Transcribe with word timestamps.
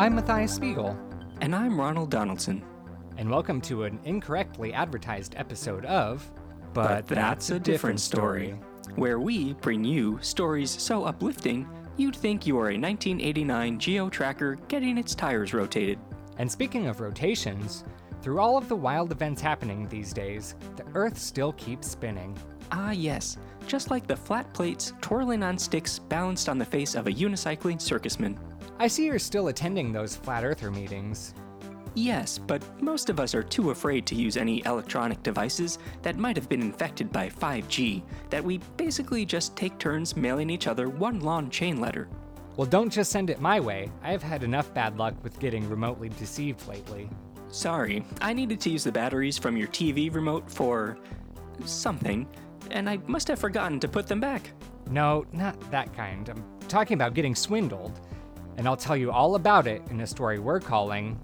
I'm 0.00 0.14
Matthias 0.14 0.54
Spiegel, 0.54 0.96
And 1.42 1.54
I'm 1.54 1.78
Ronald 1.78 2.08
Donaldson. 2.10 2.62
and 3.18 3.28
welcome 3.28 3.60
to 3.60 3.84
an 3.84 4.00
incorrectly 4.06 4.72
advertised 4.72 5.34
episode 5.36 5.84
of 5.84 6.32
But 6.72 7.06
That's 7.06 7.50
a 7.50 7.60
Different 7.60 8.00
Story, 8.00 8.54
where 8.94 9.20
we 9.20 9.52
bring 9.52 9.84
you 9.84 10.18
stories 10.22 10.70
so 10.70 11.04
uplifting 11.04 11.68
you'd 11.98 12.16
think 12.16 12.46
you 12.46 12.56
are 12.56 12.70
a 12.70 12.80
1989 12.80 13.78
Geo 13.78 14.08
Tracker 14.08 14.54
getting 14.68 14.96
its 14.96 15.14
tires 15.14 15.52
rotated. 15.52 15.98
And 16.38 16.50
speaking 16.50 16.86
of 16.86 17.02
rotations, 17.02 17.84
through 18.22 18.40
all 18.40 18.56
of 18.56 18.70
the 18.70 18.76
wild 18.76 19.12
events 19.12 19.42
happening 19.42 19.86
these 19.86 20.14
days, 20.14 20.54
the 20.76 20.84
Earth 20.94 21.18
still 21.18 21.52
keeps 21.52 21.90
spinning. 21.90 22.34
Ah, 22.72 22.92
yes, 22.92 23.36
just 23.66 23.90
like 23.90 24.06
the 24.06 24.16
flat 24.16 24.50
plates 24.54 24.94
twirling 25.02 25.42
on 25.42 25.58
sticks 25.58 25.98
balanced 25.98 26.48
on 26.48 26.56
the 26.56 26.64
face 26.64 26.94
of 26.94 27.06
a 27.06 27.12
unicycling 27.12 27.76
circusman. 27.78 28.38
I 28.80 28.86
see 28.86 29.04
you're 29.04 29.18
still 29.18 29.48
attending 29.48 29.92
those 29.92 30.16
flat 30.16 30.42
earther 30.42 30.70
meetings. 30.70 31.34
Yes, 31.94 32.38
but 32.38 32.64
most 32.82 33.10
of 33.10 33.20
us 33.20 33.34
are 33.34 33.42
too 33.42 33.72
afraid 33.72 34.06
to 34.06 34.14
use 34.14 34.38
any 34.38 34.62
electronic 34.64 35.22
devices 35.22 35.78
that 36.00 36.16
might 36.16 36.34
have 36.34 36.48
been 36.48 36.62
infected 36.62 37.12
by 37.12 37.28
5G 37.28 38.02
that 38.30 38.42
we 38.42 38.56
basically 38.78 39.26
just 39.26 39.54
take 39.54 39.76
turns 39.76 40.16
mailing 40.16 40.48
each 40.48 40.66
other 40.66 40.88
one 40.88 41.20
long 41.20 41.50
chain 41.50 41.78
letter. 41.78 42.08
Well, 42.56 42.66
don't 42.66 42.88
just 42.88 43.12
send 43.12 43.28
it 43.28 43.38
my 43.38 43.60
way. 43.60 43.92
I've 44.02 44.22
had 44.22 44.44
enough 44.44 44.72
bad 44.72 44.96
luck 44.96 45.14
with 45.22 45.38
getting 45.38 45.68
remotely 45.68 46.08
deceived 46.08 46.66
lately. 46.66 47.10
Sorry, 47.48 48.02
I 48.22 48.32
needed 48.32 48.62
to 48.62 48.70
use 48.70 48.84
the 48.84 48.92
batteries 48.92 49.36
from 49.36 49.58
your 49.58 49.68
TV 49.68 50.10
remote 50.14 50.50
for 50.50 50.96
something, 51.66 52.26
and 52.70 52.88
I 52.88 52.96
must 53.06 53.28
have 53.28 53.40
forgotten 53.40 53.78
to 53.80 53.88
put 53.88 54.06
them 54.06 54.20
back. 54.20 54.52
No, 54.88 55.26
not 55.34 55.70
that 55.70 55.94
kind. 55.94 56.26
I'm 56.30 56.42
talking 56.66 56.94
about 56.94 57.12
getting 57.12 57.34
swindled. 57.34 58.00
And 58.60 58.68
I'll 58.68 58.76
tell 58.76 58.94
you 58.94 59.10
all 59.10 59.36
about 59.36 59.66
it 59.66 59.80
in 59.88 60.02
a 60.02 60.06
story 60.06 60.38
we're 60.38 60.60
calling 60.60 61.18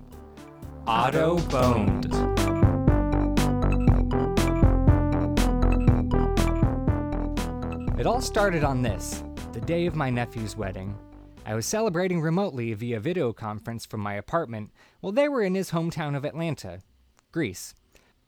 Auto 0.87 1.37
Boned. 1.51 2.07
It 8.01 8.07
all 8.07 8.23
started 8.23 8.65
on 8.65 8.81
this, 8.81 9.23
the 9.53 9.61
day 9.61 9.85
of 9.85 9.95
my 9.95 10.09
nephew's 10.09 10.57
wedding. 10.57 10.97
I 11.45 11.55
was 11.55 11.67
celebrating 11.67 12.23
remotely 12.23 12.73
via 12.73 13.01
video 13.01 13.35
conference 13.35 13.85
from 13.85 14.01
my 14.01 14.15
apartment 14.15 14.73
while 15.01 15.13
they 15.13 15.29
were 15.29 15.43
in 15.43 15.55
his 15.55 15.73
hometown 15.73 16.17
of 16.17 16.25
Atlanta, 16.25 16.81
Greece. 17.33 17.75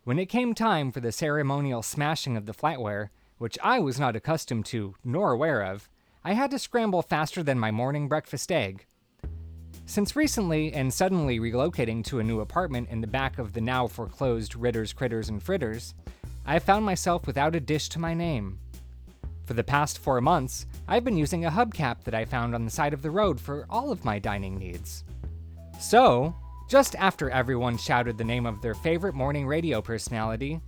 When 0.05 0.19
it 0.19 0.27
came 0.27 0.53
time 0.53 0.92
for 0.92 1.01
the 1.01 1.12
ceremonial 1.12 1.83
smashing 1.83 2.36
of 2.36 2.45
the 2.45 2.53
flatware, 2.53 3.09
which 3.39 3.59
I 3.62 3.79
was 3.79 3.98
not 3.98 4.17
accustomed 4.17 4.67
to 4.67 4.97
nor 5.03 5.33
aware 5.33 5.62
of, 5.62 5.89
I 6.23 6.34
had 6.34 6.51
to 6.51 6.59
scramble 6.59 7.01
faster 7.01 7.42
than 7.42 7.59
my 7.59 7.70
morning 7.70 8.06
breakfast 8.06 8.53
egg. 8.53 8.84
Since 9.89 10.14
recently 10.14 10.70
and 10.75 10.92
suddenly 10.92 11.41
relocating 11.41 12.05
to 12.05 12.19
a 12.19 12.22
new 12.22 12.41
apartment 12.41 12.91
in 12.91 13.00
the 13.00 13.06
back 13.06 13.39
of 13.39 13.55
the 13.55 13.62
now 13.62 13.86
foreclosed 13.86 14.55
Ritter's 14.55 14.92
Critters 14.92 15.30
and 15.30 15.42
Fritters, 15.42 15.95
I 16.45 16.53
have 16.53 16.62
found 16.62 16.84
myself 16.84 17.27
without 17.27 17.56
a 17.56 17.61
dish 17.61 17.89
to 17.89 17.98
my 17.98 18.12
name. 18.12 18.58
For 19.47 19.55
the 19.55 19.64
past 19.64 19.98
four 19.98 20.20
months, 20.20 20.67
I've 20.86 21.05
been 21.05 21.17
using 21.17 21.47
a 21.47 21.50
hubcap 21.50 22.05
that 22.05 22.14
I 22.14 22.27
found 22.27 22.55
on 22.55 22.67
the 22.67 22.70
side 22.70 22.92
of 22.92 23.00
the 23.00 23.11
road 23.11 23.41
for 23.41 23.64
all 23.70 23.91
of 23.91 24.05
my 24.05 24.19
dining 24.19 24.58
needs. 24.58 25.05
So, 25.80 26.36
just 26.69 26.95
after 26.97 27.30
everyone 27.30 27.78
shouted 27.78 28.19
the 28.19 28.25
name 28.25 28.45
of 28.45 28.61
their 28.61 28.75
favorite 28.75 29.14
morning 29.14 29.47
radio 29.47 29.80
personality, 29.80 30.61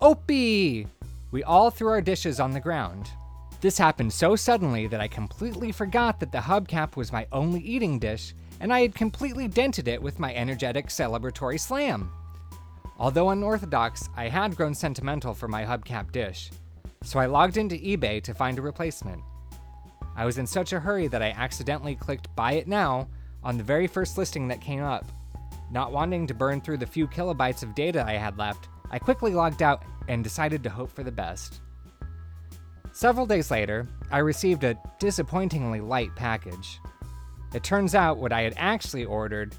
Opie! 0.00 0.88
We 1.30 1.44
all 1.44 1.70
threw 1.70 1.90
our 1.90 2.02
dishes 2.02 2.40
on 2.40 2.50
the 2.50 2.58
ground. 2.58 3.10
This 3.60 3.78
happened 3.78 4.12
so 4.12 4.34
suddenly 4.34 4.88
that 4.88 5.00
I 5.00 5.06
completely 5.06 5.70
forgot 5.70 6.18
that 6.18 6.32
the 6.32 6.38
hubcap 6.38 6.96
was 6.96 7.12
my 7.12 7.28
only 7.30 7.60
eating 7.60 8.00
dish, 8.00 8.34
and 8.60 8.72
I 8.72 8.80
had 8.80 8.94
completely 8.94 9.48
dented 9.48 9.88
it 9.88 10.00
with 10.00 10.18
my 10.18 10.34
energetic 10.34 10.86
celebratory 10.86 11.60
slam. 11.60 12.10
Although 12.98 13.30
unorthodox, 13.30 14.08
I 14.16 14.28
had 14.28 14.56
grown 14.56 14.74
sentimental 14.74 15.34
for 15.34 15.48
my 15.48 15.64
hubcap 15.64 16.12
dish, 16.12 16.50
so 17.02 17.18
I 17.18 17.26
logged 17.26 17.56
into 17.56 17.76
eBay 17.76 18.22
to 18.22 18.34
find 18.34 18.58
a 18.58 18.62
replacement. 18.62 19.22
I 20.16 20.24
was 20.24 20.38
in 20.38 20.46
such 20.46 20.72
a 20.72 20.80
hurry 20.80 21.08
that 21.08 21.22
I 21.22 21.30
accidentally 21.30 21.94
clicked 21.94 22.34
Buy 22.34 22.52
It 22.52 22.66
Now 22.66 23.08
on 23.44 23.58
the 23.58 23.64
very 23.64 23.86
first 23.86 24.16
listing 24.16 24.48
that 24.48 24.62
came 24.62 24.82
up. 24.82 25.04
Not 25.70 25.92
wanting 25.92 26.26
to 26.26 26.34
burn 26.34 26.60
through 26.60 26.78
the 26.78 26.86
few 26.86 27.06
kilobytes 27.06 27.62
of 27.62 27.74
data 27.74 28.04
I 28.06 28.14
had 28.14 28.38
left, 28.38 28.68
I 28.90 28.98
quickly 28.98 29.34
logged 29.34 29.62
out 29.62 29.82
and 30.08 30.24
decided 30.24 30.62
to 30.62 30.70
hope 30.70 30.90
for 30.90 31.02
the 31.02 31.12
best. 31.12 31.60
Several 32.92 33.26
days 33.26 33.50
later, 33.50 33.86
I 34.10 34.18
received 34.18 34.64
a 34.64 34.78
disappointingly 34.98 35.82
light 35.82 36.14
package. 36.16 36.80
It 37.56 37.62
turns 37.62 37.94
out 37.94 38.18
what 38.18 38.34
I 38.34 38.42
had 38.42 38.52
actually 38.58 39.06
ordered 39.06 39.54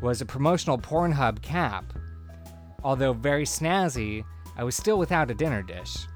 was 0.00 0.20
a 0.20 0.24
promotional 0.24 0.78
Pornhub 0.78 1.42
cap. 1.42 1.84
Although 2.84 3.12
very 3.12 3.42
snazzy, 3.42 4.24
I 4.56 4.62
was 4.62 4.76
still 4.76 5.00
without 5.00 5.32
a 5.32 5.34
dinner 5.34 5.60
dish. 5.60 6.06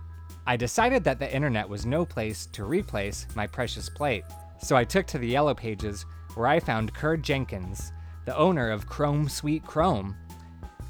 I 0.46 0.56
decided 0.56 1.02
that 1.02 1.18
the 1.18 1.34
internet 1.34 1.68
was 1.68 1.84
no 1.84 2.04
place 2.04 2.46
to 2.52 2.64
replace 2.64 3.26
my 3.34 3.48
precious 3.48 3.88
plate, 3.88 4.22
so 4.62 4.76
I 4.76 4.84
took 4.84 5.08
to 5.08 5.18
the 5.18 5.26
yellow 5.26 5.54
pages 5.54 6.06
where 6.36 6.46
I 6.46 6.60
found 6.60 6.94
Kurt 6.94 7.22
Jenkins, 7.22 7.90
the 8.26 8.36
owner 8.36 8.70
of 8.70 8.86
Chrome 8.86 9.28
Sweet 9.28 9.64
Chrome. 9.64 10.14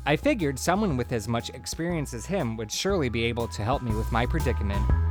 I 0.05 0.15
figured 0.15 0.59
someone 0.59 0.99
with 0.99 1.11
as 1.12 1.26
much 1.26 1.49
experience 1.55 2.12
as 2.12 2.26
him 2.26 2.59
would 2.59 2.71
surely 2.71 3.09
be 3.09 3.25
able 3.25 3.49
to 3.49 3.65
help 3.65 3.82
me 3.82 3.94
with 3.94 4.12
my 4.12 4.26
predicament. 4.26 5.04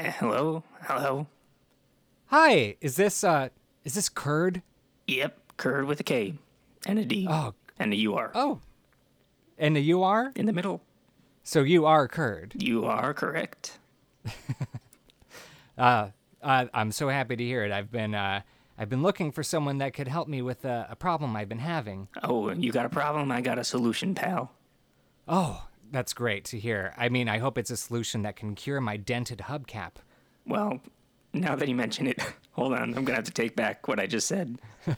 hello? 0.18 0.62
Hello? 0.82 1.26
Hi, 2.26 2.76
is 2.80 2.96
this 2.96 3.22
uh 3.24 3.48
is 3.84 3.94
this 3.94 4.08
Curd? 4.08 4.62
Yep, 5.06 5.38
Curd 5.56 5.84
with 5.86 6.00
a 6.00 6.02
K 6.04 6.34
and 6.86 6.98
a 6.98 7.04
D 7.04 7.26
Oh, 7.28 7.54
and 7.78 7.92
a 7.92 7.96
U 7.96 8.14
R. 8.14 8.30
Oh. 8.34 8.60
And 9.58 9.76
a 9.76 9.80
U 9.80 10.02
R? 10.02 10.32
In 10.36 10.46
the 10.46 10.52
middle, 10.52 10.80
So 11.42 11.62
you 11.62 11.84
are 11.86 12.08
Curd. 12.08 12.54
you 12.56 12.84
are 12.86 13.14
correct. 13.14 13.78
Uh, 15.78 16.10
uh 16.42 16.66
I'm 16.74 16.92
so 16.92 17.08
happy 17.08 17.36
to 17.36 17.42
hear 17.44 17.64
it. 17.64 17.72
I've 17.72 17.90
been 17.90 18.14
uh 18.14 18.42
I've 18.76 18.90
been 18.90 19.02
looking 19.02 19.32
for 19.32 19.42
someone 19.42 19.78
that 19.78 19.94
could 19.94 20.08
help 20.08 20.28
me 20.28 20.42
with 20.42 20.64
a, 20.66 20.86
a 20.90 20.96
problem 20.96 21.34
I've 21.34 21.48
been 21.48 21.58
having. 21.60 22.08
Oh, 22.22 22.50
you 22.50 22.70
got 22.70 22.84
a 22.84 22.90
problem? 22.90 23.32
I 23.32 23.40
got 23.40 23.58
a 23.58 23.64
solution, 23.64 24.14
pal. 24.14 24.50
Oh, 25.26 25.68
that's 25.90 26.12
great 26.12 26.44
to 26.46 26.58
hear. 26.58 26.94
I 26.96 27.08
mean, 27.08 27.28
I 27.28 27.38
hope 27.38 27.58
it's 27.58 27.70
a 27.70 27.76
solution 27.76 28.22
that 28.22 28.36
can 28.36 28.54
cure 28.54 28.80
my 28.80 28.96
dented 28.96 29.40
hubcap. 29.46 29.92
Well, 30.46 30.80
now 31.32 31.56
that 31.56 31.68
you 31.68 31.74
mention 31.74 32.06
it, 32.06 32.20
hold 32.52 32.72
on, 32.74 32.94
I'm 32.94 33.04
gonna 33.04 33.16
have 33.16 33.24
to 33.24 33.32
take 33.32 33.56
back 33.56 33.88
what 33.88 34.00
I 34.00 34.06
just 34.06 34.26
said. 34.26 34.58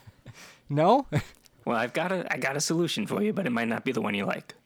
No? 0.69 1.07
Well, 1.65 1.77
I've 1.77 1.93
got 1.93 2.11
a 2.11 2.27
I 2.29 2.39
got 2.39 2.57
a 2.57 2.61
solution 2.61 3.07
for 3.07 3.23
you, 3.23 3.33
but 3.33 3.47
it 3.47 3.51
might 3.51 3.69
not 3.69 3.85
be 3.85 3.93
the 3.93 4.01
one 4.01 4.15
you 4.15 4.25
like. 4.25 4.57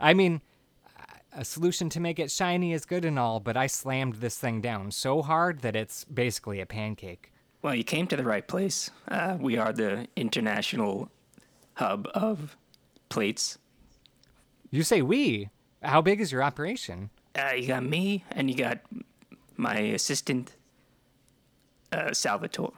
I 0.00 0.14
mean, 0.14 0.40
a 1.34 1.44
solution 1.44 1.90
to 1.90 2.00
make 2.00 2.18
it 2.18 2.30
shiny 2.30 2.72
is 2.72 2.86
good 2.86 3.04
and 3.04 3.18
all, 3.18 3.40
but 3.40 3.58
I 3.58 3.66
slammed 3.66 4.14
this 4.14 4.38
thing 4.38 4.62
down 4.62 4.90
so 4.90 5.20
hard 5.20 5.60
that 5.60 5.76
it's 5.76 6.04
basically 6.04 6.60
a 6.60 6.66
pancake. 6.66 7.30
Well, 7.60 7.74
you 7.74 7.84
came 7.84 8.06
to 8.06 8.16
the 8.16 8.24
right 8.24 8.48
place. 8.48 8.90
Uh, 9.06 9.36
we 9.38 9.58
are 9.58 9.70
the 9.70 10.08
international 10.16 11.10
hub 11.74 12.08
of 12.14 12.56
plates. 13.10 13.58
You 14.70 14.82
say 14.82 15.02
we? 15.02 15.48
How 15.82 16.00
big 16.02 16.20
is 16.20 16.32
your 16.32 16.42
operation? 16.42 17.10
Uh, 17.36 17.52
you 17.54 17.68
got 17.68 17.84
me, 17.84 18.24
and 18.32 18.50
you 18.50 18.56
got 18.56 18.78
my 19.56 19.76
assistant, 19.76 20.52
uh, 21.92 22.12
Salvatore. 22.12 22.72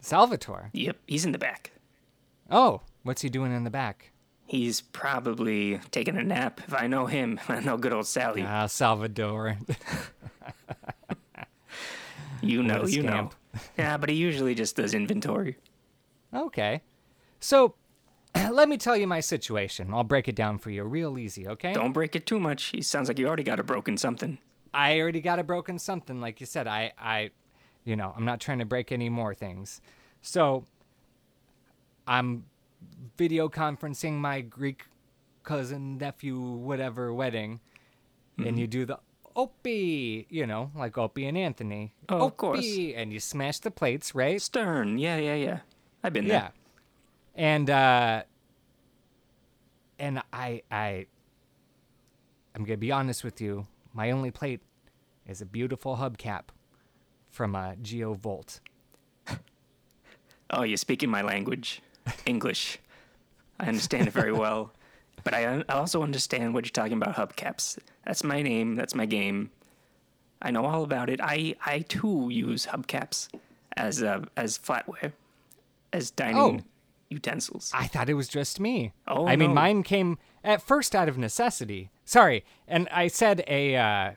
Salvatore. 0.00 0.70
Yep, 0.72 0.96
he's 1.06 1.24
in 1.24 1.32
the 1.32 1.38
back. 1.38 1.72
Oh, 2.50 2.80
what's 3.02 3.22
he 3.22 3.28
doing 3.28 3.54
in 3.54 3.64
the 3.64 3.70
back? 3.70 4.12
He's 4.46 4.80
probably 4.80 5.78
taking 5.90 6.16
a 6.16 6.24
nap. 6.24 6.60
If 6.66 6.74
I 6.74 6.86
know 6.86 7.06
him, 7.06 7.38
I 7.48 7.60
know 7.60 7.76
good 7.76 7.92
old 7.92 8.06
Sally. 8.06 8.42
Ah, 8.42 8.66
Salvador. 8.66 9.58
you 12.40 12.62
know, 12.62 12.86
you 12.86 13.02
know. 13.02 13.30
Yeah, 13.78 13.96
but 13.96 14.08
he 14.08 14.16
usually 14.16 14.54
just 14.54 14.76
does 14.76 14.94
inventory. 14.94 15.56
okay. 16.34 16.82
So, 17.40 17.74
let 18.50 18.68
me 18.68 18.76
tell 18.76 18.96
you 18.96 19.06
my 19.06 19.20
situation. 19.20 19.92
I'll 19.92 20.04
break 20.04 20.28
it 20.28 20.34
down 20.34 20.58
for 20.58 20.70
you 20.70 20.84
real 20.84 21.18
easy, 21.18 21.46
okay? 21.48 21.72
Don't 21.72 21.92
break 21.92 22.14
it 22.16 22.26
too 22.26 22.40
much. 22.40 22.64
He 22.66 22.82
sounds 22.82 23.08
like 23.08 23.18
you 23.18 23.26
already 23.26 23.42
got 23.42 23.60
a 23.60 23.64
broken 23.64 23.96
something. 23.96 24.38
I 24.72 25.00
already 25.00 25.20
got 25.20 25.38
a 25.38 25.44
broken 25.44 25.78
something, 25.78 26.20
like 26.20 26.40
you 26.40 26.46
said. 26.46 26.66
I, 26.66 26.92
I, 26.98 27.30
you 27.84 27.96
know, 27.96 28.14
I'm 28.16 28.24
not 28.24 28.40
trying 28.40 28.60
to 28.60 28.64
break 28.64 28.92
any 28.92 29.08
more 29.08 29.34
things. 29.34 29.80
So, 30.22 30.64
I'm 32.06 32.44
video 33.16 33.48
conferencing 33.48 34.14
my 34.14 34.40
Greek 34.40 34.84
cousin, 35.42 35.98
nephew, 35.98 36.38
whatever 36.40 37.12
wedding, 37.12 37.60
and 38.36 38.46
mm-hmm. 38.46 38.58
you 38.58 38.66
do 38.66 38.84
the 38.84 38.98
Opie, 39.36 40.26
you 40.28 40.46
know, 40.46 40.70
like 40.74 40.98
Opie 40.98 41.26
and 41.26 41.38
Anthony. 41.38 41.94
Oh, 42.08 42.26
of 42.26 42.36
course. 42.36 42.64
And 42.94 43.12
you 43.12 43.20
smash 43.20 43.60
the 43.60 43.70
plates, 43.70 44.14
right? 44.14 44.40
Stern, 44.42 44.98
yeah, 44.98 45.16
yeah, 45.16 45.34
yeah. 45.34 45.58
I've 46.02 46.12
been 46.12 46.28
there. 46.28 46.50
And 47.34 47.70
uh 47.70 48.22
and 49.98 50.22
I 50.32 50.62
I 50.70 51.06
I'm 52.54 52.64
gonna 52.64 52.76
be 52.76 52.92
honest 52.92 53.24
with 53.24 53.40
you. 53.40 53.66
My 53.92 54.10
only 54.10 54.30
plate 54.30 54.60
is 55.26 55.40
a 55.40 55.46
beautiful 55.46 55.96
hubcap 55.96 56.44
from 57.28 57.54
a 57.54 57.76
Geo 57.80 58.14
Volt. 58.14 58.60
Oh, 60.52 60.62
you're 60.62 60.76
speaking 60.76 61.08
my 61.10 61.22
language, 61.22 61.80
English. 62.26 62.78
I 63.60 63.66
understand 63.66 64.08
it 64.08 64.12
very 64.12 64.32
well, 64.32 64.72
but 65.24 65.32
I, 65.32 65.62
I 65.68 65.74
also 65.74 66.02
understand 66.02 66.54
what 66.54 66.64
you're 66.64 66.72
talking 66.72 67.00
about. 67.00 67.14
Hubcaps. 67.14 67.78
That's 68.04 68.24
my 68.24 68.42
name. 68.42 68.74
That's 68.74 68.94
my 68.94 69.06
game. 69.06 69.50
I 70.42 70.50
know 70.50 70.64
all 70.66 70.82
about 70.82 71.08
it. 71.08 71.20
I 71.22 71.54
I 71.64 71.80
too 71.80 72.28
use 72.32 72.66
hubcaps 72.66 73.28
as 73.76 74.02
uh, 74.02 74.24
as 74.36 74.58
flatware, 74.58 75.12
as 75.92 76.10
dining 76.10 76.36
Oh. 76.36 76.60
Utensils. 77.10 77.70
I 77.74 77.86
thought 77.86 78.08
it 78.08 78.14
was 78.14 78.28
just 78.28 78.60
me. 78.60 78.92
Oh, 79.06 79.26
I 79.26 79.36
mean, 79.36 79.50
no. 79.50 79.54
mine 79.54 79.82
came 79.82 80.18
at 80.42 80.62
first 80.62 80.94
out 80.94 81.08
of 81.08 81.18
necessity. 81.18 81.90
Sorry, 82.04 82.44
and 82.66 82.88
I 82.90 83.08
said 83.08 83.44
a 83.46 83.76
uh, 83.76 84.10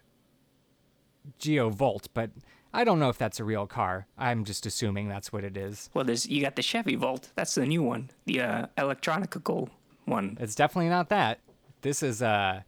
Geo 1.40 1.70
Volt, 1.70 2.08
but 2.14 2.32
I 2.74 2.84
don't 2.84 3.00
know 3.00 3.10
if 3.10 3.18
that's 3.18 3.40
a 3.40 3.44
real 3.44 3.68
car. 3.68 4.08
I'm 4.18 4.46
just 4.46 4.66
assuming 4.66 5.10
that's 5.10 5.34
what 5.34 5.44
it 5.44 5.58
is. 5.58 5.90
Well, 5.94 6.06
there's 6.06 6.28
you 6.28 6.42
got 6.42 6.56
the 6.56 6.62
Chevy 6.62 6.96
Volt. 6.96 7.32
That's 7.36 7.56
the 7.56 7.66
new 7.66 7.84
one, 7.84 8.12
the 8.26 8.42
uh, 8.42 8.68
electronical 8.78 9.70
one. 10.06 10.38
It's 10.40 10.56
definitely 10.56 10.90
not 10.90 11.10
that. 11.10 11.40
This 11.82 12.02
is 12.02 12.22
uh, 12.22 12.62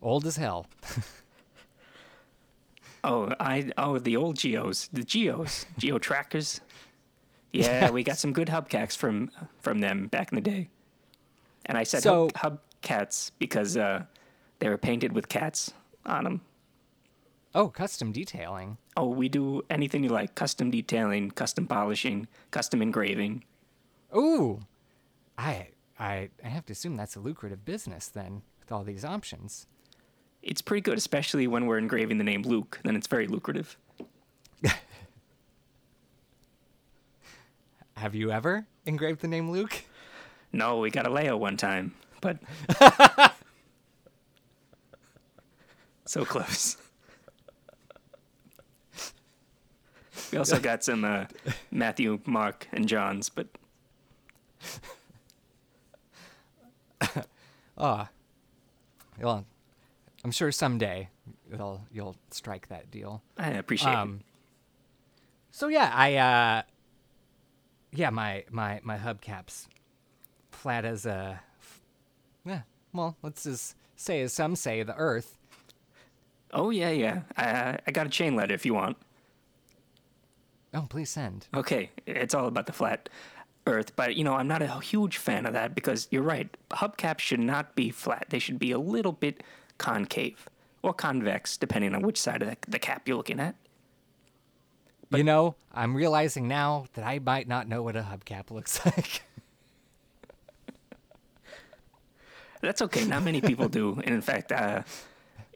old 0.00 0.26
as 0.26 0.36
hell. 0.36 0.66
Oh, 3.04 3.32
I 3.40 3.72
oh 3.76 3.98
the 3.98 4.16
old 4.16 4.36
Geos, 4.36 4.88
the 4.92 5.02
Geos, 5.02 5.66
Geo 5.76 5.98
trackers. 5.98 6.60
Yeah, 7.52 7.90
we 7.90 8.02
got 8.02 8.16
some 8.18 8.32
good 8.32 8.48
hubcaps 8.48 8.96
from 8.96 9.30
from 9.60 9.80
them 9.80 10.06
back 10.06 10.32
in 10.32 10.36
the 10.36 10.42
day. 10.42 10.68
And 11.66 11.76
I 11.78 11.82
said 11.84 12.02
So- 12.02 12.28
hub, 12.34 12.60
hubcats 12.82 13.30
because 13.38 13.76
uh, 13.76 14.04
they 14.58 14.68
were 14.68 14.78
painted 14.78 15.12
with 15.12 15.28
cats 15.28 15.72
on 16.06 16.24
them. 16.24 16.40
Oh, 17.54 17.68
custom 17.68 18.12
detailing. 18.12 18.78
Oh, 18.96 19.08
we 19.08 19.28
do 19.28 19.62
anything 19.68 20.02
you 20.04 20.10
like: 20.10 20.34
custom 20.34 20.70
detailing, 20.70 21.30
custom 21.30 21.66
polishing, 21.66 22.26
custom 22.50 22.80
engraving. 22.80 23.44
Ooh, 24.16 24.60
I 25.36 25.68
I 25.98 26.30
I 26.42 26.48
have 26.48 26.64
to 26.66 26.72
assume 26.72 26.96
that's 26.96 27.16
a 27.16 27.20
lucrative 27.20 27.64
business 27.64 28.08
then, 28.08 28.42
with 28.60 28.72
all 28.72 28.82
these 28.84 29.04
options. 29.04 29.66
It's 30.42 30.62
pretty 30.62 30.80
good, 30.80 30.98
especially 30.98 31.46
when 31.46 31.66
we're 31.66 31.78
engraving 31.78 32.18
the 32.18 32.24
name 32.24 32.42
Luke. 32.42 32.80
Then 32.82 32.96
it's 32.96 33.06
very 33.06 33.26
lucrative. 33.28 33.76
Have 38.02 38.16
you 38.16 38.32
ever 38.32 38.66
engraved 38.84 39.20
the 39.20 39.28
name 39.28 39.52
Luke? 39.52 39.84
No, 40.52 40.78
we 40.78 40.90
got 40.90 41.06
a 41.06 41.10
Leo 41.10 41.36
one 41.36 41.56
time, 41.56 41.94
but 42.20 42.36
so 46.04 46.24
close. 46.24 46.78
We 50.32 50.38
also 50.38 50.58
got 50.58 50.82
some 50.82 51.04
uh, 51.04 51.26
Matthew, 51.70 52.18
Mark, 52.26 52.66
and 52.72 52.88
John's, 52.88 53.28
but 53.28 53.46
Ah, 57.78 58.08
well, 59.20 59.46
I'm 60.24 60.32
sure 60.32 60.50
someday 60.50 61.08
you'll 61.48 61.82
you'll 61.92 62.16
strike 62.32 62.66
that 62.66 62.90
deal. 62.90 63.22
I 63.38 63.50
appreciate 63.50 63.92
it. 63.92 63.96
Um, 63.96 64.22
so 65.52 65.68
yeah, 65.68 65.92
I 65.94 66.16
uh, 66.16 66.62
yeah, 67.92 68.10
my 68.10 68.44
my 68.50 68.80
my 68.82 68.98
hubcaps 68.98 69.66
flat 70.50 70.84
as 70.84 71.06
a, 71.06 71.40
yeah. 72.44 72.62
Well, 72.92 73.16
let's 73.22 73.44
just 73.44 73.74
say, 73.96 74.22
as 74.22 74.32
some 74.32 74.56
say, 74.56 74.82
the 74.82 74.96
Earth. 74.96 75.36
Oh 76.52 76.70
yeah, 76.70 76.90
yeah. 76.90 77.22
I 77.36 77.78
I 77.86 77.90
got 77.90 78.06
a 78.06 78.10
chain 78.10 78.36
letter 78.36 78.54
if 78.54 78.66
you 78.66 78.74
want. 78.74 78.96
Oh, 80.74 80.86
please 80.88 81.10
send. 81.10 81.48
Okay, 81.54 81.90
it's 82.06 82.34
all 82.34 82.46
about 82.46 82.66
the 82.66 82.72
flat 82.72 83.08
Earth, 83.66 83.94
but 83.94 84.16
you 84.16 84.24
know 84.24 84.34
I'm 84.34 84.48
not 84.48 84.62
a 84.62 84.80
huge 84.80 85.18
fan 85.18 85.46
of 85.46 85.52
that 85.52 85.74
because 85.74 86.08
you're 86.10 86.22
right. 86.22 86.54
Hubcaps 86.70 87.20
should 87.20 87.40
not 87.40 87.74
be 87.74 87.90
flat. 87.90 88.26
They 88.30 88.38
should 88.38 88.58
be 88.58 88.72
a 88.72 88.78
little 88.78 89.12
bit 89.12 89.42
concave 89.78 90.48
or 90.82 90.92
convex, 90.92 91.56
depending 91.56 91.94
on 91.94 92.02
which 92.02 92.20
side 92.20 92.42
of 92.42 92.48
the, 92.48 92.56
the 92.68 92.78
cap 92.78 93.06
you're 93.06 93.16
looking 93.16 93.40
at. 93.40 93.54
You 95.18 95.24
know, 95.24 95.54
I'm 95.72 95.94
realizing 95.96 96.48
now 96.48 96.86
that 96.94 97.04
I 97.04 97.18
might 97.18 97.48
not 97.48 97.68
know 97.68 97.82
what 97.82 97.96
a 97.96 98.02
hubcap 98.02 98.50
looks 98.50 98.84
like. 98.86 99.22
That's 102.60 102.80
okay. 102.82 103.04
Not 103.04 103.22
many 103.24 103.40
people 103.40 103.68
do, 103.68 104.00
and 104.04 104.14
in 104.14 104.20
fact, 104.20 104.52
uh, 104.52 104.82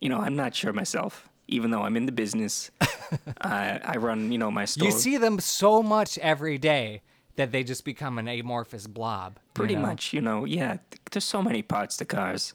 you 0.01 0.09
know, 0.09 0.19
I'm 0.19 0.35
not 0.35 0.55
sure 0.55 0.73
myself. 0.73 1.29
Even 1.49 1.71
though 1.71 1.83
I'm 1.83 1.97
in 1.97 2.07
the 2.07 2.13
business, 2.13 2.73
uh, 2.81 3.79
I 3.85 3.97
run, 3.99 4.33
you 4.33 4.39
know, 4.39 4.51
my 4.51 4.65
store. 4.65 4.87
you 4.89 4.93
see 4.93 5.17
them 5.17 5.39
so 5.39 5.81
much 5.81 6.19
every 6.19 6.59
day 6.59 7.03
that 7.37 7.53
they 7.53 7.63
just 7.63 7.85
become 7.85 8.19
an 8.19 8.27
amorphous 8.27 8.89
blob. 8.89 9.35
you 9.37 9.41
pretty 9.55 9.77
know? 9.77 9.83
much, 9.83 10.13
you 10.13 10.21
know, 10.21 10.45
yeah. 10.45 10.79
th- 10.91 11.01
There's 11.13 11.25
so 11.25 11.41
many 11.43 11.63
parts 11.63 11.97
to 11.99 12.05
cars. 12.05 12.55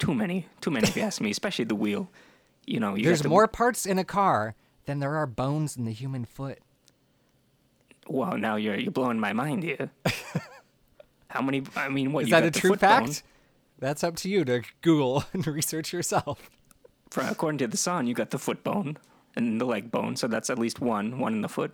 Too 0.00 0.12
many, 0.12 0.48
too 0.60 0.72
many. 0.72 0.88
If 0.88 0.96
you 0.96 1.02
ask 1.02 1.20
me, 1.20 1.30
especially 1.30 1.66
the 1.66 1.76
wheel. 1.76 2.10
You 2.66 2.80
know, 2.80 2.96
you 2.96 3.04
There's 3.04 3.22
the- 3.22 3.28
more 3.28 3.46
parts 3.46 3.86
in 3.86 3.98
a 3.98 4.04
car 4.04 4.56
than 4.86 5.00
there 5.00 5.16
are 5.16 5.26
bones 5.26 5.76
in 5.76 5.84
the 5.84 5.92
human 5.92 6.24
foot. 6.24 6.58
Well, 8.06 8.36
now 8.36 8.56
you're 8.56 8.76
you're 8.76 8.90
blowing 8.90 9.18
my 9.18 9.32
mind 9.32 9.62
here. 9.62 9.90
How 11.28 11.40
many? 11.40 11.62
I 11.74 11.88
mean, 11.88 12.12
what? 12.12 12.24
Is 12.24 12.28
you 12.28 12.34
that 12.34 12.44
a 12.44 12.50
the 12.50 12.60
true 12.60 12.70
foot 12.70 12.80
bone. 12.80 13.06
fact? 13.06 13.22
That's 13.78 14.04
up 14.04 14.16
to 14.16 14.28
you 14.28 14.44
to 14.44 14.62
Google 14.82 15.24
and 15.32 15.46
research 15.46 15.92
yourself. 15.92 16.50
For, 17.10 17.22
according 17.22 17.58
to 17.58 17.66
the 17.66 17.76
song, 17.76 18.06
you 18.06 18.14
got 18.14 18.30
the 18.30 18.38
foot 18.38 18.64
bone 18.64 18.96
and 19.36 19.60
the 19.60 19.64
leg 19.64 19.90
bone, 19.90 20.16
so 20.16 20.26
that's 20.26 20.50
at 20.50 20.58
least 20.58 20.80
one, 20.80 21.18
one 21.18 21.34
in 21.34 21.40
the 21.42 21.48
foot. 21.48 21.72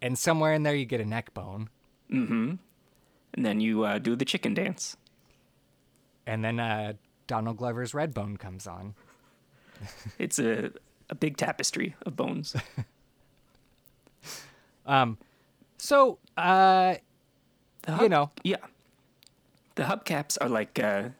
And 0.00 0.18
somewhere 0.18 0.54
in 0.54 0.62
there, 0.62 0.74
you 0.74 0.84
get 0.84 1.00
a 1.00 1.04
neck 1.04 1.32
bone. 1.34 1.68
Mm-hmm. 2.10 2.54
And 3.34 3.46
then 3.46 3.60
you 3.60 3.84
uh, 3.84 3.98
do 3.98 4.16
the 4.16 4.24
chicken 4.24 4.54
dance. 4.54 4.96
And 6.26 6.44
then 6.44 6.58
uh, 6.58 6.94
Donald 7.26 7.56
Glover's 7.56 7.94
red 7.94 8.12
bone 8.14 8.36
comes 8.36 8.66
on. 8.66 8.94
It's 10.18 10.38
a 10.38 10.70
a 11.12 11.14
big 11.14 11.36
tapestry 11.36 11.94
of 12.06 12.16
bones. 12.16 12.56
um, 14.86 15.18
So, 15.78 16.18
uh, 16.36 16.94
The 17.82 17.96
You 18.02 18.08
know. 18.08 18.30
yeah. 18.42 18.56
The 19.74 19.84
hubcaps 19.84 20.36
are 20.40 20.48
like 20.48 20.78
uh, 20.78 21.10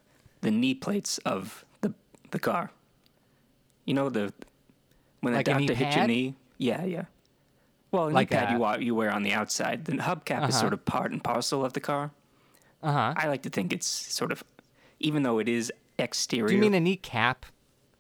the 0.41 0.51
knee 0.51 0.75
plates 0.75 1.19
of 1.25 1.65
the 1.81 1.93
the 2.31 2.39
car. 2.39 2.71
You 3.87 3.95
know 3.95 4.11
the 4.11 4.33
when 5.21 5.33
the 5.35 5.43
doctor 5.43 5.75
hits 5.75 5.97
your 5.97 6.07
knee. 6.07 6.35
Yeah, 6.59 6.85
yeah. 6.85 7.05
Well, 7.91 8.11
Like 8.11 8.31
knee 8.31 8.37
pad 8.37 8.49
a- 8.51 8.53
you 8.53 8.59
wa- 8.59 8.77
you 8.81 8.95
wear 8.95 9.11
on 9.11 9.23
the 9.23 9.33
outside. 9.33 9.85
The 9.87 9.93
hubcap 9.93 10.49
is 10.49 10.55
Uh-huh. 10.55 10.61
sort 10.61 10.73
of 10.73 10.85
part 10.85 11.13
and 11.13 11.23
parcel 11.25 11.65
of 11.65 11.73
the 11.73 11.81
car. 11.81 12.11
uh 12.83 12.93
huh. 12.93 13.15
I 13.17 13.27
like 13.29 13.43
to 13.43 13.51
think 13.51 13.73
it's 13.73 13.87
sort 13.87 14.33
of, 14.33 14.45
even 15.01 15.23
though 15.23 15.39
it 15.41 15.49
is 15.49 15.73
exterior. 15.99 16.49
Do 16.49 16.55
you 16.55 16.61
mean 16.61 16.75
a 16.75 16.81
knee 16.81 16.97
cap? 16.97 17.47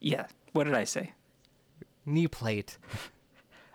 Yeah. 0.00 0.26
What 0.52 0.64
did 0.64 0.74
I 0.74 0.84
say? 0.84 1.12
Knee 2.06 2.28
plate. 2.28 2.78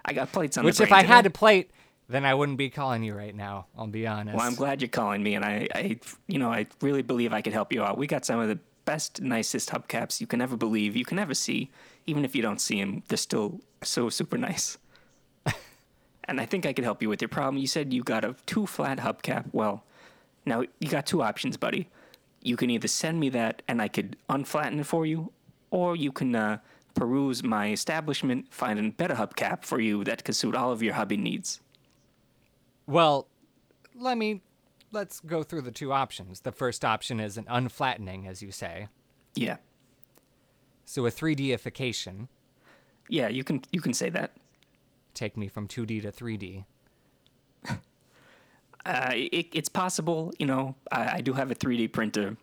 I 0.05 0.13
got 0.13 0.31
plates 0.31 0.57
on 0.57 0.65
Which, 0.65 0.79
if 0.79 0.91
I 0.91 1.03
had 1.03 1.25
a 1.25 1.29
plate, 1.29 1.71
then 2.09 2.25
I 2.25 2.33
wouldn't 2.33 2.57
be 2.57 2.69
calling 2.69 3.03
you 3.03 3.13
right 3.13 3.35
now. 3.35 3.67
I'll 3.77 3.87
be 3.87 4.07
honest. 4.07 4.37
Well, 4.37 4.45
I'm 4.45 4.55
glad 4.55 4.81
you're 4.81 4.87
calling 4.87 5.21
me, 5.21 5.35
and 5.35 5.43
I, 5.43 5.67
I, 5.75 5.99
you 6.27 6.39
know, 6.39 6.51
I 6.51 6.67
really 6.81 7.01
believe 7.01 7.33
I 7.33 7.41
could 7.41 7.53
help 7.53 7.73
you 7.73 7.83
out. 7.83 7.97
We 7.97 8.07
got 8.07 8.25
some 8.25 8.39
of 8.39 8.47
the 8.47 8.59
best, 8.85 9.21
nicest 9.21 9.69
hubcaps 9.69 10.21
you 10.21 10.27
can 10.27 10.39
ever 10.39 10.55
believe, 10.55 10.95
you 10.95 11.03
can 11.03 11.19
ever 11.19 11.33
see. 11.33 11.69
Even 12.05 12.23
if 12.23 12.35
you 12.35 12.41
don't 12.41 12.61
see 12.61 12.79
them, 12.79 13.03
they're 13.09 13.17
still 13.17 13.59
so 13.83 14.09
super 14.09 14.37
nice. 14.37 14.77
and 16.23 16.39
I 16.39 16.45
think 16.45 16.65
I 16.65 16.71
could 16.71 16.85
help 16.85 17.01
you 17.01 17.09
with 17.09 17.21
your 17.21 17.29
problem. 17.29 17.57
You 17.57 17.67
said 17.67 17.93
you 17.93 18.03
got 18.03 18.23
a 18.23 18.35
two 18.45 18.65
flat 18.65 18.99
hubcap. 18.99 19.47
Well, 19.51 19.83
now 20.45 20.63
you 20.79 20.89
got 20.89 21.05
two 21.05 21.21
options, 21.21 21.57
buddy. 21.57 21.89
You 22.41 22.55
can 22.55 22.69
either 22.69 22.87
send 22.87 23.19
me 23.19 23.27
that, 23.29 23.61
and 23.67 23.81
I 23.81 23.89
could 23.89 24.15
unflatten 24.29 24.79
it 24.79 24.85
for 24.85 25.05
you, 25.05 25.33
or 25.69 25.97
you 25.97 26.13
can 26.13 26.33
uh, 26.33 26.59
peruse 26.97 27.43
my 27.43 27.71
establishment, 27.71 28.51
find 28.51 28.79
a 28.79 28.91
better 28.91 29.13
hubcap 29.13 29.63
for 29.63 29.79
you 29.79 30.03
that 30.03 30.23
could 30.23 30.35
suit 30.35 30.55
all 30.55 30.71
of 30.71 30.81
your 30.81 30.95
hubby 30.95 31.15
needs. 31.15 31.61
Well, 32.87 33.27
let 33.95 34.17
me. 34.17 34.41
Let's 34.91 35.19
go 35.19 35.43
through 35.43 35.61
the 35.61 35.71
two 35.71 35.91
options. 35.91 36.39
The 36.41 36.51
first 36.51 36.83
option 36.83 37.19
is 37.19 37.37
an 37.37 37.43
unflattening, 37.45 38.25
as 38.27 38.41
you 38.41 38.51
say. 38.51 38.87
Yeah. 39.35 39.57
So 40.85 41.05
a 41.05 41.11
3Dification. 41.11 42.29
Yeah, 43.09 43.27
you 43.27 43.43
can 43.43 43.61
you 43.71 43.81
can 43.81 43.93
say 43.93 44.09
that. 44.09 44.31
Take 45.13 45.37
me 45.37 45.47
from 45.47 45.67
2D 45.67 46.01
to 46.01 46.11
3D. 46.11 46.65
Uh, 48.85 49.11
it, 49.13 49.47
it's 49.51 49.67
possible, 49.67 50.31
you 50.39 50.45
know. 50.45 50.73
I, 50.93 51.15
I 51.15 51.21
do 51.21 51.33
have 51.33 51.51
a 51.51 51.55
3D 51.55 51.91
printer, 51.91 52.37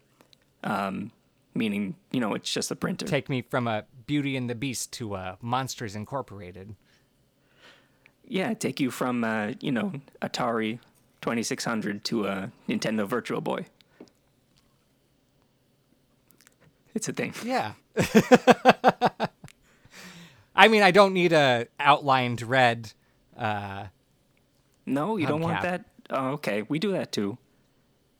um, 0.62 1.10
meaning 1.54 1.94
you 2.12 2.20
know 2.20 2.34
it's 2.34 2.52
just 2.52 2.70
a 2.70 2.76
printer. 2.76 3.06
Take 3.06 3.30
me 3.30 3.40
from 3.40 3.66
a 3.66 3.86
Beauty 4.06 4.36
and 4.36 4.48
the 4.50 4.54
Beast 4.54 4.92
to 4.94 5.14
a 5.14 5.38
Monsters 5.40 5.94
Incorporated. 5.96 6.74
yeah, 8.26 8.54
take 8.54 8.80
you 8.80 8.90
from 8.90 9.24
uh, 9.24 9.52
you 9.60 9.70
know 9.72 9.92
Atari 10.22 10.78
2600 11.22 12.04
to 12.04 12.26
a 12.26 12.50
Nintendo 12.68 13.06
Virtual 13.06 13.40
Boy. 13.40 13.66
It's 16.94 17.08
a 17.08 17.12
thing. 17.12 17.34
Yeah. 17.44 17.72
I 20.56 20.68
mean, 20.68 20.82
I 20.82 20.90
don't 20.92 21.12
need 21.12 21.32
a 21.32 21.66
outlined 21.80 22.42
red. 22.42 22.92
Uh, 23.36 23.86
No, 24.86 25.16
you 25.16 25.26
don't 25.26 25.40
want 25.40 25.62
that. 25.62 25.84
Oh, 26.10 26.28
okay. 26.34 26.62
We 26.68 26.78
do 26.78 26.92
that 26.92 27.10
too. 27.10 27.36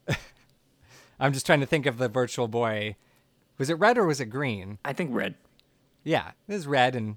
I'm 1.20 1.32
just 1.32 1.46
trying 1.46 1.60
to 1.60 1.66
think 1.66 1.86
of 1.86 1.98
the 1.98 2.08
Virtual 2.08 2.48
Boy. 2.48 2.96
Was 3.58 3.70
it 3.70 3.74
red 3.74 3.96
or 3.96 4.06
was 4.06 4.20
it 4.20 4.26
green? 4.26 4.78
I 4.84 4.92
think 4.92 5.10
red. 5.14 5.36
Yeah, 6.04 6.32
it 6.48 6.52
was 6.52 6.66
red 6.66 6.94
and 6.94 7.16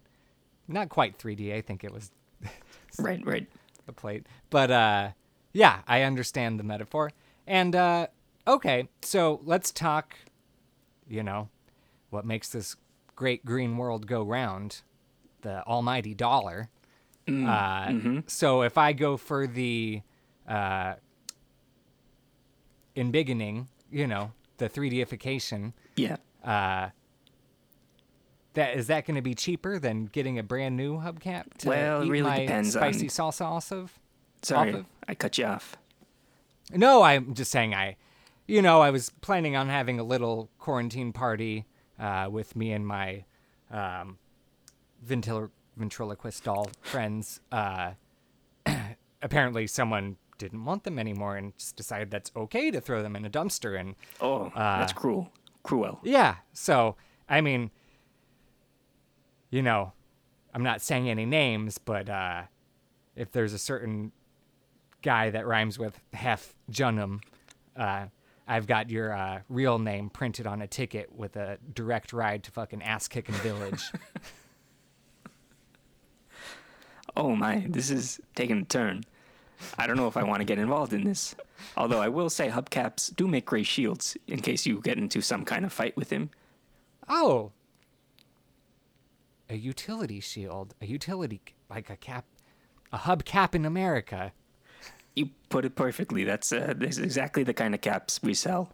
not 0.67 0.89
quite 0.89 1.17
3D. 1.19 1.53
I 1.53 1.61
think 1.61 1.83
it 1.83 1.91
was 1.93 2.11
Right, 2.99 3.23
right. 3.25 3.47
the 3.85 3.93
plate. 3.93 4.25
But 4.49 4.71
uh, 4.71 5.09
yeah, 5.53 5.81
I 5.87 6.01
understand 6.03 6.59
the 6.59 6.63
metaphor. 6.63 7.11
And 7.45 7.75
uh, 7.75 8.07
okay, 8.47 8.87
so 9.01 9.39
let's 9.43 9.71
talk. 9.71 10.15
You 11.09 11.23
know, 11.23 11.49
what 12.09 12.25
makes 12.25 12.49
this 12.49 12.75
great 13.15 13.45
green 13.45 13.77
world 13.77 14.07
go 14.07 14.23
round? 14.23 14.81
The 15.41 15.63
almighty 15.65 16.13
dollar. 16.13 16.69
uh, 17.29 17.93
So 18.27 18.61
if 18.63 18.77
I 18.77 18.93
go 18.93 19.15
for 19.17 19.47
the 19.47 20.01
uh, 20.47 20.95
in 22.95 23.11
beginning, 23.11 23.67
you 23.91 24.07
know, 24.07 24.31
the 24.57 24.69
3Dification, 24.69 25.73
Yeah. 25.95 26.17
uh, 26.43 26.89
that 28.57 28.75
is 28.75 28.87
that 28.87 29.05
going 29.05 29.15
to 29.15 29.21
be 29.21 29.33
cheaper 29.35 29.79
than 29.79 30.05
getting 30.05 30.37
a 30.39 30.43
brand 30.43 30.75
new 30.75 30.97
hubcap 30.99 31.53
to 31.59 31.69
Well, 31.69 32.01
it 32.01 32.05
eat 32.05 32.09
really 32.11 32.29
my 32.29 32.39
depends 32.41 32.73
spicy 32.73 33.05
on- 33.05 33.09
salsa 33.31 33.45
off 33.45 33.71
of? 33.71 33.97
Sorry, 34.41 34.73
Off 34.73 34.79
of- 34.81 34.85
I 35.07 35.15
cut 35.15 35.37
you 35.37 35.45
off. 35.45 35.77
No, 36.73 37.01
I'm 37.01 37.33
just 37.33 37.49
saying 37.51 37.73
I, 37.73 37.95
you 38.47 38.61
know, 38.61 38.81
I 38.81 38.89
was 38.91 39.09
planning 39.21 39.55
on 39.55 39.69
having 39.69 39.99
a 39.99 40.03
little 40.03 40.49
quarantine 40.59 41.13
party 41.13 41.65
uh, 41.99 42.27
with 42.31 42.55
me 42.55 42.71
and 42.73 42.85
my 42.85 43.23
um, 43.71 44.17
ventrilo- 45.05 45.51
ventriloquist 45.77 46.43
doll 46.43 46.69
friends. 46.81 47.39
Uh, 47.51 47.91
apparently, 49.21 49.67
someone 49.67 50.17
didn't 50.37 50.63
want 50.65 50.83
them 50.83 50.99
anymore 50.99 51.35
and 51.37 51.57
just 51.57 51.75
decided 51.75 52.11
that's 52.11 52.31
okay 52.35 52.69
to 52.71 52.79
throw 52.81 53.01
them 53.01 53.15
in 53.15 53.25
a 53.25 53.29
dumpster. 53.29 53.79
And 53.79 53.95
Oh, 54.21 54.51
that's 54.55 54.93
cruel. 54.93 55.31
Cruel. 55.63 55.99
yeah, 56.03 56.35
so 56.53 56.95
I 57.27 57.41
mean, 57.41 57.71
you 59.49 59.61
know, 59.61 59.93
I'm 60.53 60.63
not 60.63 60.81
saying 60.81 61.09
any 61.09 61.25
names, 61.25 61.77
but 61.77 62.09
uh, 62.09 62.43
if 63.15 63.31
there's 63.31 63.53
a 63.53 63.59
certain 63.59 64.11
guy 65.01 65.29
that 65.29 65.45
rhymes 65.45 65.77
with 65.77 65.99
Hef 66.13 66.55
Junum, 66.71 67.21
uh, 67.75 68.05
I've 68.47 68.65
got 68.65 68.89
your 68.89 69.13
uh, 69.13 69.41
real 69.49 69.77
name 69.77 70.09
printed 70.09 70.47
on 70.47 70.61
a 70.61 70.67
ticket 70.67 71.13
with 71.13 71.35
a 71.35 71.57
direct 71.73 72.13
ride 72.13 72.43
to 72.45 72.51
fucking 72.51 72.81
ass 72.81 73.07
kicking 73.07 73.35
village. 73.35 73.91
Oh 77.17 77.35
my, 77.35 77.65
this 77.67 77.89
is 77.89 78.21
taking 78.35 78.59
a 78.59 78.63
turn. 78.63 79.03
I 79.75 79.87
don't 79.87 79.97
know 79.97 80.07
if 80.07 80.17
I 80.17 80.23
want 80.23 80.41
to 80.41 80.45
get 80.45 80.59
involved 80.59 80.93
in 80.93 81.03
this. 81.03 81.35
Although 81.75 81.99
I 81.99 82.09
will 82.09 82.29
say 82.29 82.47
hubcaps 82.49 83.15
do 83.15 83.27
make 83.27 83.45
great 83.45 83.65
shields 83.65 84.15
in 84.27 84.39
case 84.39 84.67
you 84.67 84.79
get 84.81 84.99
into 84.99 85.21
some 85.21 85.43
kind 85.43 85.65
of 85.65 85.73
fight 85.73 85.97
with 85.97 86.11
him. 86.11 86.29
oh, 87.09 87.51
a 89.49 89.55
utility 89.55 90.19
shield, 90.19 90.75
a 90.81 90.85
utility 90.85 91.41
like 91.69 91.89
a 91.89 91.95
cap, 91.95 92.25
a 92.91 92.97
hub 92.97 93.25
cap 93.25 93.55
in 93.55 93.65
America. 93.65 94.31
You 95.15 95.29
put 95.49 95.65
it 95.65 95.75
perfectly. 95.75 96.23
That's 96.23 96.51
uh, 96.51 96.73
this 96.77 96.97
is 96.97 97.03
exactly 97.03 97.43
the 97.43 97.53
kind 97.53 97.73
of 97.73 97.81
caps 97.81 98.19
we 98.21 98.33
sell. 98.33 98.73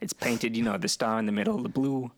It's 0.00 0.12
painted, 0.12 0.56
you 0.56 0.62
know, 0.62 0.78
the 0.78 0.88
star 0.88 1.18
in 1.18 1.26
the 1.26 1.32
middle, 1.32 1.58
the 1.58 1.68
blue, 1.68 2.10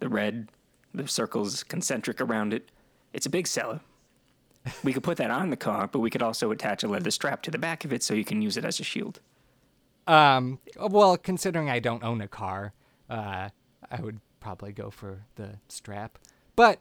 the 0.00 0.08
red, 0.08 0.48
the 0.94 1.06
circles 1.06 1.62
concentric 1.62 2.20
around 2.20 2.54
it. 2.54 2.70
It's 3.12 3.26
a 3.26 3.30
big 3.30 3.46
seller. 3.46 3.80
We 4.82 4.92
could 4.92 5.02
put 5.02 5.18
that 5.18 5.30
on 5.30 5.50
the 5.50 5.56
car, 5.56 5.86
but 5.86 6.00
we 6.00 6.10
could 6.10 6.22
also 6.22 6.50
attach 6.50 6.82
a 6.82 6.88
leather 6.88 7.10
strap 7.10 7.42
to 7.42 7.50
the 7.50 7.58
back 7.58 7.84
of 7.84 7.92
it 7.92 8.02
so 8.02 8.14
you 8.14 8.24
can 8.24 8.42
use 8.42 8.56
it 8.56 8.64
as 8.64 8.80
a 8.80 8.84
shield. 8.84 9.20
Um, 10.06 10.58
well, 10.76 11.16
considering 11.16 11.70
I 11.70 11.78
don't 11.78 12.02
own 12.02 12.20
a 12.20 12.28
car, 12.28 12.72
uh, 13.08 13.50
I 13.90 14.00
would 14.00 14.20
probably 14.40 14.72
go 14.72 14.90
for 14.90 15.24
the 15.36 15.58
strap. 15.68 16.18
But 16.56 16.80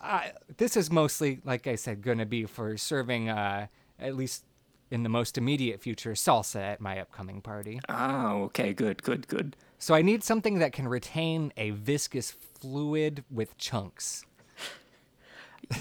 I, 0.00 0.32
this 0.56 0.76
is 0.76 0.90
mostly, 0.90 1.40
like 1.44 1.66
I 1.66 1.76
said, 1.76 2.02
going 2.02 2.18
to 2.18 2.26
be 2.26 2.44
for 2.44 2.76
serving, 2.76 3.28
uh, 3.28 3.66
at 3.98 4.16
least 4.16 4.44
in 4.90 5.02
the 5.02 5.08
most 5.08 5.36
immediate 5.36 5.80
future, 5.80 6.12
salsa 6.12 6.60
at 6.60 6.80
my 6.80 7.00
upcoming 7.00 7.40
party. 7.40 7.80
Oh, 7.88 8.44
okay, 8.44 8.72
good, 8.72 9.02
good, 9.02 9.26
good. 9.28 9.56
So 9.78 9.94
I 9.94 10.02
need 10.02 10.24
something 10.24 10.58
that 10.58 10.72
can 10.72 10.88
retain 10.88 11.52
a 11.56 11.70
viscous 11.70 12.30
fluid 12.30 13.24
with 13.30 13.56
chunks. 13.58 14.24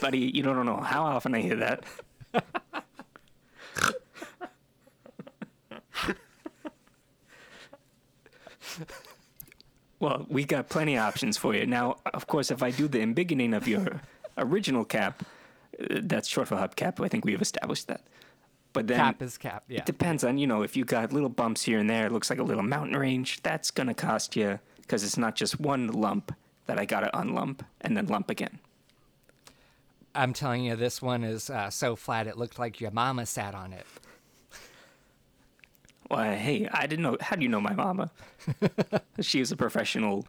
Buddy, 0.02 0.20
you 0.20 0.42
don't 0.42 0.66
know 0.66 0.78
how 0.78 1.04
often 1.04 1.36
I 1.36 1.42
hear 1.42 1.56
that. 1.58 1.84
well, 10.06 10.26
we 10.30 10.46
got 10.46 10.70
plenty 10.70 10.96
of 10.96 11.02
options 11.02 11.36
for 11.36 11.56
you. 11.56 11.66
Now, 11.66 11.98
of 12.14 12.28
course, 12.28 12.52
if 12.52 12.62
I 12.62 12.70
do 12.70 12.88
the 12.88 13.00
embiggening 13.00 13.58
of 13.58 13.68
your 13.68 14.02
original 14.38 14.86
cap, 14.86 15.24
uh, 15.80 16.02
that's 16.04 16.28
short 16.28 16.48
for 16.48 16.56
hubcap. 16.58 17.04
I 17.04 17.08
think 17.08 17.26
we 17.26 17.32
have 17.32 17.42
established 17.42 17.88
that. 17.88 18.02
But 18.72 18.88
then 18.88 18.98
Cap 18.98 19.22
is 19.22 19.38
cap, 19.38 19.64
yeah. 19.70 19.80
it 19.80 19.86
depends 19.86 20.26
on, 20.26 20.38
you 20.38 20.48
know, 20.48 20.62
if 20.62 20.76
you 20.76 20.84
got 20.84 21.14
little 21.14 21.30
bumps 21.30 21.64
here 21.64 21.80
and 21.80 21.90
there, 21.90 22.06
it 22.06 22.12
looks 22.12 22.30
like 22.30 22.40
a 22.40 22.44
little 22.44 22.62
mountain 22.62 22.98
range, 22.98 23.42
that's 23.42 23.72
going 23.72 23.88
to 23.88 23.94
cost 23.94 24.36
you 24.36 24.60
because 24.82 25.02
it's 25.02 25.18
not 25.18 25.34
just 25.34 25.62
one 25.62 25.88
lump 25.88 26.36
that 26.66 26.78
I 26.78 26.84
got 26.84 27.00
to 27.00 27.10
unlump 27.12 27.62
and 27.80 27.96
then 27.96 28.08
lump 28.08 28.30
again. 28.30 28.60
I'm 30.14 30.34
telling 30.34 30.66
you, 30.66 30.76
this 30.76 31.02
one 31.02 31.24
is 31.24 31.50
uh, 31.50 31.70
so 31.70 31.96
flat 31.96 32.28
it 32.28 32.38
looked 32.38 32.60
like 32.60 32.82
your 32.82 32.92
mama 32.92 33.26
sat 33.26 33.56
on 33.56 33.72
it. 33.72 33.86
Well, 36.10 36.36
hey, 36.36 36.68
I 36.72 36.86
didn't 36.88 37.04
know. 37.04 37.18
How 37.20 37.36
do 37.36 37.42
you 37.44 37.50
know 37.50 37.62
my 37.62 37.74
mama? 37.74 38.12
she 39.22 39.40
was 39.40 39.52
a 39.52 39.56
professional 39.56 40.28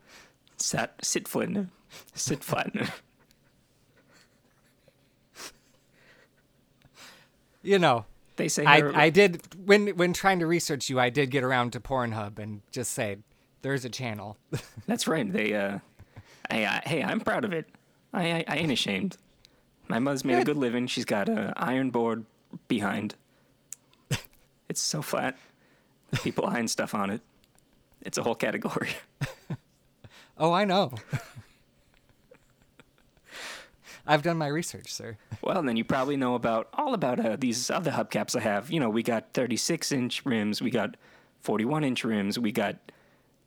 sat, 0.56 0.94
sit 1.04 1.24
flattener. 1.24 1.68
Sit 2.14 2.40
flattener. 2.40 2.90
You 7.62 7.78
know, 7.78 8.04
They 8.36 8.48
say 8.48 8.64
I, 8.64 9.06
I 9.06 9.10
did 9.10 9.42
when 9.64 9.88
when 9.96 10.12
trying 10.12 10.38
to 10.38 10.46
research 10.46 10.88
you, 10.88 11.00
I 11.00 11.10
did 11.10 11.30
get 11.30 11.42
around 11.42 11.72
to 11.72 11.80
Pornhub 11.80 12.38
and 12.38 12.60
just 12.70 12.92
say 12.92 13.18
there's 13.62 13.84
a 13.84 13.88
channel. 13.90 14.36
That's 14.86 15.08
right. 15.08 15.30
They, 15.30 15.52
uh, 15.54 15.78
hey, 16.50 16.64
I, 16.64 16.80
hey, 16.86 17.02
I'm 17.02 17.18
proud 17.20 17.44
of 17.44 17.52
it. 17.52 17.66
I, 18.12 18.30
I, 18.30 18.44
I 18.46 18.56
ain't 18.58 18.70
ashamed. 18.70 19.16
My 19.88 19.98
mother's 19.98 20.24
made 20.24 20.34
a 20.34 20.36
Good. 20.38 20.46
good 20.46 20.56
living. 20.58 20.86
She's 20.86 21.04
got 21.04 21.28
a 21.28 21.52
iron 21.56 21.90
board 21.90 22.24
behind. 22.68 23.14
It's 24.68 24.80
so 24.80 25.00
flat. 25.00 25.36
People 26.22 26.46
iron 26.46 26.68
stuff 26.68 26.94
on 26.94 27.10
it. 27.10 27.20
It's 28.02 28.18
a 28.18 28.22
whole 28.22 28.34
category. 28.34 28.90
oh, 30.38 30.52
I 30.52 30.64
know. 30.64 30.92
I've 34.06 34.22
done 34.22 34.38
my 34.38 34.46
research, 34.46 34.92
sir. 34.92 35.16
Well, 35.42 35.62
then 35.62 35.76
you 35.76 35.84
probably 35.84 36.16
know 36.16 36.36
about 36.36 36.68
all 36.72 36.94
about 36.94 37.18
uh, 37.18 37.36
these 37.36 37.70
other 37.70 37.90
hubcaps 37.90 38.36
I 38.36 38.40
have. 38.40 38.70
You 38.70 38.78
know, 38.78 38.88
we 38.88 39.02
got 39.02 39.34
36 39.34 39.90
inch 39.90 40.24
rims, 40.24 40.62
we 40.62 40.70
got 40.70 40.96
41 41.40 41.82
inch 41.82 42.04
rims, 42.04 42.38
we 42.38 42.52
got 42.52 42.76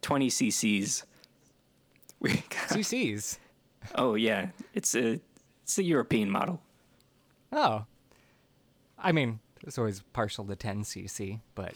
20 0.01 0.29
cc's. 0.29 1.03
We 2.19 2.33
got, 2.33 2.69
CCs. 2.69 3.38
oh 3.95 4.15
yeah, 4.15 4.49
it's 4.73 4.93
a 4.93 5.21
it's 5.63 5.77
a 5.77 5.83
European 5.83 6.29
model. 6.29 6.59
Oh. 7.53 7.85
I 8.97 9.13
mean, 9.13 9.39
it's 9.61 9.77
always 9.77 10.01
partial 10.13 10.43
to 10.45 10.55
10 10.55 10.83
cc, 10.83 11.39
but 11.55 11.73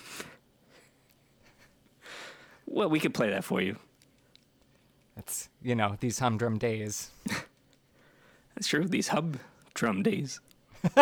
Well, 2.66 2.90
we 2.90 3.00
could 3.00 3.14
play 3.14 3.30
that 3.30 3.44
for 3.44 3.62
you. 3.62 3.78
it's, 5.18 5.50
you 5.62 5.76
know, 5.76 5.98
these 6.00 6.20
humdrum 6.20 6.58
days. 6.58 7.12
That's 8.56 8.68
true. 8.68 8.86
These 8.86 9.10
hub 9.10 9.38
drum 9.74 10.04
days. 10.04 10.40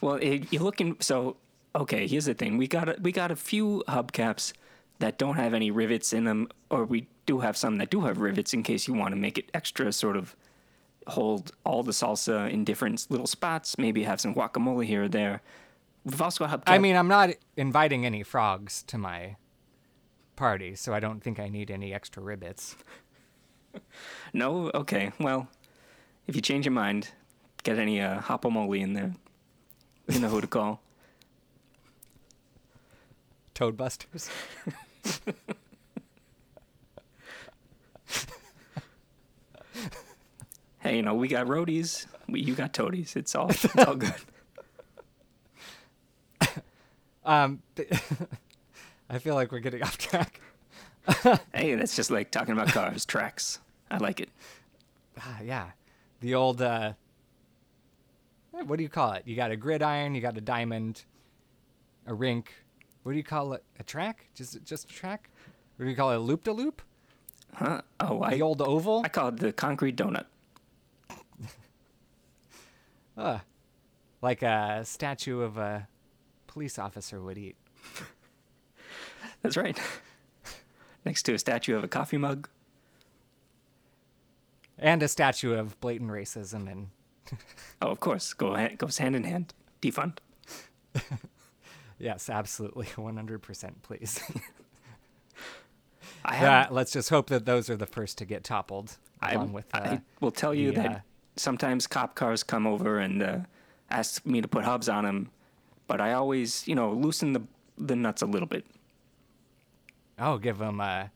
well, 0.00 0.18
eh, 0.20 0.40
you're 0.50 0.62
looking. 0.62 0.96
So, 1.00 1.36
okay. 1.74 2.06
Here's 2.06 2.26
the 2.26 2.34
thing. 2.34 2.56
We 2.56 2.66
got 2.66 2.88
a, 2.88 2.96
we 3.00 3.12
got 3.12 3.30
a 3.30 3.36
few 3.36 3.82
hubcaps 3.88 4.52
that 5.00 5.18
don't 5.18 5.36
have 5.36 5.54
any 5.54 5.70
rivets 5.70 6.12
in 6.12 6.24
them, 6.24 6.48
or 6.70 6.84
we 6.84 7.06
do 7.26 7.40
have 7.40 7.56
some 7.56 7.78
that 7.78 7.90
do 7.90 8.02
have 8.02 8.18
rivets 8.18 8.52
in 8.52 8.62
case 8.62 8.86
you 8.86 8.94
want 8.94 9.12
to 9.12 9.16
make 9.16 9.38
it 9.38 9.50
extra 9.54 9.92
sort 9.92 10.16
of 10.16 10.36
hold 11.06 11.52
all 11.64 11.82
the 11.82 11.92
salsa 11.92 12.50
in 12.50 12.64
different 12.64 13.06
little 13.10 13.26
spots. 13.26 13.78
Maybe 13.78 14.02
have 14.04 14.20
some 14.20 14.34
guacamole 14.34 14.84
here 14.84 15.04
or 15.04 15.08
there. 15.08 15.42
We've 16.04 16.20
also 16.20 16.46
got 16.46 16.60
hubcap. 16.60 16.72
I 16.72 16.78
mean, 16.78 16.96
I'm 16.96 17.08
not 17.08 17.30
inviting 17.56 18.06
any 18.06 18.22
frogs 18.22 18.82
to 18.84 18.98
my 18.98 19.36
party, 20.36 20.74
so 20.74 20.94
I 20.94 21.00
don't 21.00 21.22
think 21.22 21.38
I 21.38 21.48
need 21.48 21.70
any 21.70 21.92
extra 21.92 22.22
ribbits. 22.22 22.76
no. 24.32 24.70
Okay. 24.74 25.12
Well, 25.20 25.48
if 26.26 26.34
you 26.34 26.42
change 26.42 26.64
your 26.64 26.72
mind, 26.72 27.10
get 27.62 27.78
any 27.78 28.00
uh, 28.00 28.20
hopamole 28.20 28.80
in 28.80 28.94
there. 28.94 29.14
You 30.08 30.20
know 30.20 30.28
who 30.28 30.40
to 30.40 30.46
call. 30.46 30.80
Toadbusters. 33.54 34.30
hey, 40.78 40.96
you 40.96 41.02
know, 41.02 41.14
we 41.14 41.28
got 41.28 41.46
roadies, 41.46 42.06
we, 42.26 42.40
you 42.40 42.54
got 42.54 42.72
toadies. 42.72 43.16
It's 43.16 43.34
all, 43.34 43.50
it's 43.50 43.76
all 43.76 43.96
good. 43.96 44.14
Um, 47.24 47.62
I 49.10 49.18
feel 49.18 49.34
like 49.34 49.52
we're 49.52 49.60
getting 49.60 49.82
off 49.84 49.98
track. 49.98 50.40
hey, 51.54 51.74
that's 51.74 51.96
just 51.96 52.10
like 52.10 52.30
talking 52.30 52.52
about 52.52 52.68
cars, 52.68 53.04
tracks. 53.04 53.58
I 53.90 53.98
like 53.98 54.20
it. 54.20 54.30
Ah, 55.18 55.40
yeah, 55.42 55.70
the 56.20 56.34
old. 56.34 56.62
Uh, 56.62 56.92
eh, 58.56 58.62
what 58.62 58.76
do 58.76 58.82
you 58.82 58.88
call 58.88 59.12
it? 59.12 59.22
You 59.26 59.36
got 59.36 59.50
a 59.50 59.56
gridiron, 59.56 60.14
you 60.14 60.20
got 60.20 60.36
a 60.36 60.40
diamond, 60.40 61.04
a 62.06 62.14
rink. 62.14 62.52
What 63.02 63.12
do 63.12 63.18
you 63.18 63.24
call 63.24 63.54
it? 63.54 63.64
A 63.78 63.82
track? 63.82 64.26
Just 64.34 64.62
just 64.64 64.84
a 64.90 64.92
track? 64.92 65.28
What 65.76 65.84
do 65.84 65.90
you 65.90 65.96
call 65.96 66.12
it? 66.12 66.16
A 66.16 66.20
loop 66.20 66.44
to 66.44 66.52
loop? 66.52 66.82
Huh? 67.54 67.80
Oh, 67.98 68.22
I, 68.22 68.34
The 68.34 68.42
old 68.42 68.62
oval? 68.62 69.02
I 69.04 69.08
call 69.08 69.28
it 69.28 69.38
the 69.38 69.52
concrete 69.52 69.96
donut. 69.96 70.26
Uh, 73.16 73.40
like 74.22 74.40
a 74.42 74.80
statue 74.84 75.40
of 75.40 75.58
a 75.58 75.86
police 76.50 76.78
officer 76.78 77.20
would 77.20 77.38
eat. 77.38 77.56
That's 79.42 79.56
right. 79.56 79.80
Next 81.04 81.22
to 81.24 81.34
a 81.34 81.38
statue 81.38 81.76
of 81.76 81.84
a 81.84 81.88
coffee 81.88 82.18
mug. 82.18 82.48
And 84.76 85.02
a 85.02 85.08
statue 85.08 85.54
of 85.54 85.80
blatant 85.80 86.10
racism 86.10 86.70
and 86.70 86.88
Oh, 87.82 87.88
of 87.88 88.00
course, 88.00 88.32
go 88.34 88.56
ha- 88.56 88.74
goes 88.76 88.98
hand 88.98 89.14
in 89.14 89.22
hand. 89.24 89.54
Defund. 89.80 90.18
yes, 91.98 92.28
absolutely, 92.28 92.86
100% 92.86 93.70
please. 93.82 94.20
I 96.24 96.66
let's 96.70 96.92
just 96.92 97.10
hope 97.10 97.28
that 97.28 97.46
those 97.46 97.70
are 97.70 97.76
the 97.76 97.86
first 97.86 98.18
to 98.18 98.24
get 98.24 98.44
toppled 98.44 98.98
I, 99.22 99.34
along 99.34 99.52
with 99.52 99.74
uh, 99.74 99.78
I 99.78 100.00
will 100.20 100.32
tell 100.32 100.54
you 100.54 100.72
the, 100.72 100.82
that 100.82 100.90
uh, 100.90 100.98
sometimes 101.36 101.86
cop 101.86 102.14
cars 102.14 102.42
come 102.42 102.66
over 102.66 102.98
and 102.98 103.22
uh, 103.22 103.38
ask 103.88 104.26
me 104.26 104.42
to 104.42 104.48
put 104.48 104.64
hubs 104.64 104.88
on 104.88 105.04
them, 105.04 105.30
but 105.90 106.00
I 106.00 106.12
always, 106.12 106.68
you 106.68 106.76
know, 106.76 106.92
loosen 106.92 107.32
the 107.32 107.42
the 107.76 107.96
nuts 107.96 108.22
a 108.22 108.26
little 108.26 108.46
bit. 108.46 108.64
Oh, 110.20 110.38
give 110.38 110.58
them 110.58 110.80
a. 110.80 111.10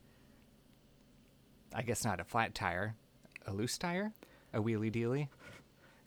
I 1.72 1.82
guess 1.82 2.04
not 2.04 2.18
a 2.18 2.24
flat 2.24 2.56
tire, 2.56 2.96
a 3.46 3.52
loose 3.52 3.78
tire, 3.78 4.12
a 4.52 4.60
wheelie 4.60 4.90
dealy. 4.90 5.28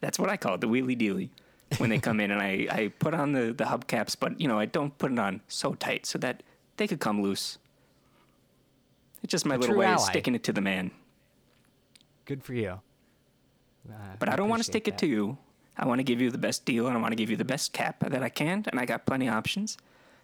That's 0.01 0.19
what 0.19 0.29
I 0.29 0.35
call 0.35 0.55
it, 0.55 0.61
the 0.61 0.67
wheelie 0.67 0.99
dealy. 0.99 1.29
When 1.77 1.89
they 1.89 1.99
come 1.99 2.19
in 2.19 2.29
and 2.29 2.41
I, 2.41 2.67
I 2.69 2.87
put 2.99 3.13
on 3.13 3.31
the, 3.31 3.53
the 3.53 3.65
hubcaps, 3.65 4.15
but 4.19 4.39
you 4.39 4.49
know, 4.49 4.59
I 4.59 4.65
don't 4.65 4.97
put 4.97 5.11
it 5.13 5.19
on 5.19 5.41
so 5.47 5.73
tight 5.73 6.05
so 6.05 6.17
that 6.19 6.43
they 6.75 6.87
could 6.87 6.99
come 6.99 7.21
loose. 7.21 7.59
It's 9.23 9.31
just 9.31 9.45
my 9.45 9.55
A 9.55 9.59
little 9.59 9.77
way 9.77 9.87
of 9.87 10.01
sticking 10.01 10.35
it 10.35 10.43
to 10.43 10.53
the 10.53 10.61
man. 10.61 10.91
Good 12.25 12.43
for 12.43 12.53
you. 12.53 12.81
Uh, 13.89 13.93
But 14.19 14.27
I 14.27 14.35
don't 14.35 14.49
want 14.49 14.59
to 14.59 14.65
stick 14.65 14.89
it 14.89 14.97
to 14.99 15.07
you. 15.07 15.37
I 15.77 15.85
want 15.85 15.99
to 15.99 16.03
give 16.03 16.19
you 16.19 16.31
the 16.31 16.37
best 16.37 16.65
deal 16.65 16.87
and 16.87 16.97
I 16.97 17.01
want 17.01 17.11
to 17.11 17.15
give 17.15 17.29
you 17.29 17.37
the 17.37 17.45
best 17.45 17.71
cap 17.73 17.99
that 17.99 18.23
I 18.23 18.29
can, 18.29 18.65
and 18.67 18.79
I 18.79 18.85
got 18.85 19.05
plenty 19.05 19.27
of 19.27 19.33
options. 19.33 19.77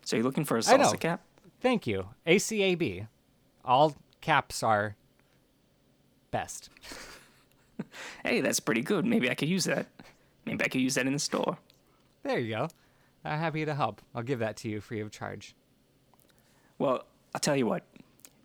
So 0.04 0.16
you're 0.16 0.26
looking 0.26 0.46
for 0.46 0.58
a 0.58 0.62
salsa 0.62 1.00
cap? 1.00 1.22
Thank 1.62 1.88
you. 1.88 2.08
ACAB. 2.28 3.08
All 3.64 3.96
caps 4.22 4.64
are 4.64 4.96
best. 6.32 6.70
Hey, 8.24 8.42
that's 8.42 8.60
pretty 8.60 8.82
good. 8.82 9.06
Maybe 9.06 9.30
I 9.30 9.36
could 9.36 9.50
use 9.50 9.66
that. 9.66 9.88
Maybe 10.46 10.64
I 10.64 10.68
could 10.68 10.82
use 10.82 10.96
that 10.96 11.06
in 11.08 11.14
the 11.14 11.20
store. 11.20 11.58
There 12.24 12.40
you 12.40 12.56
go. 12.56 12.70
I'm 13.26 13.40
happy 13.40 13.66
to 13.66 13.74
help. 13.76 14.02
I'll 14.14 14.24
give 14.24 14.40
that 14.40 14.58
to 14.58 14.70
you 14.70 14.82
free 14.82 15.00
of 15.00 15.12
charge. 15.12 15.56
Well, 16.78 17.04
I'll 17.34 17.42
tell 17.42 17.56
you 17.56 17.66
what. 17.66 17.84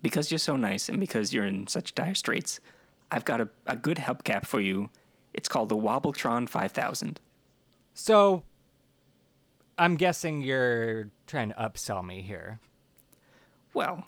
Because 0.02 0.30
you're 0.30 0.38
so 0.38 0.56
nice 0.56 0.88
and 0.88 1.00
because 1.00 1.32
you're 1.32 1.46
in 1.46 1.66
such 1.66 1.94
dire 1.94 2.14
straits, 2.14 2.60
I've 3.10 3.24
got 3.24 3.40
a, 3.40 3.48
a 3.66 3.76
good 3.76 3.98
help 3.98 4.22
cap 4.24 4.46
for 4.46 4.60
you. 4.60 4.90
It's 5.34 5.48
called 5.48 5.68
the 5.68 5.76
Wobbletron 5.76 6.48
5000. 6.48 7.20
So, 7.94 8.42
I'm 9.76 9.96
guessing 9.96 10.42
you're 10.42 11.10
trying 11.26 11.50
to 11.50 11.54
upsell 11.54 12.04
me 12.04 12.22
here. 12.22 12.60
Well, 13.74 14.06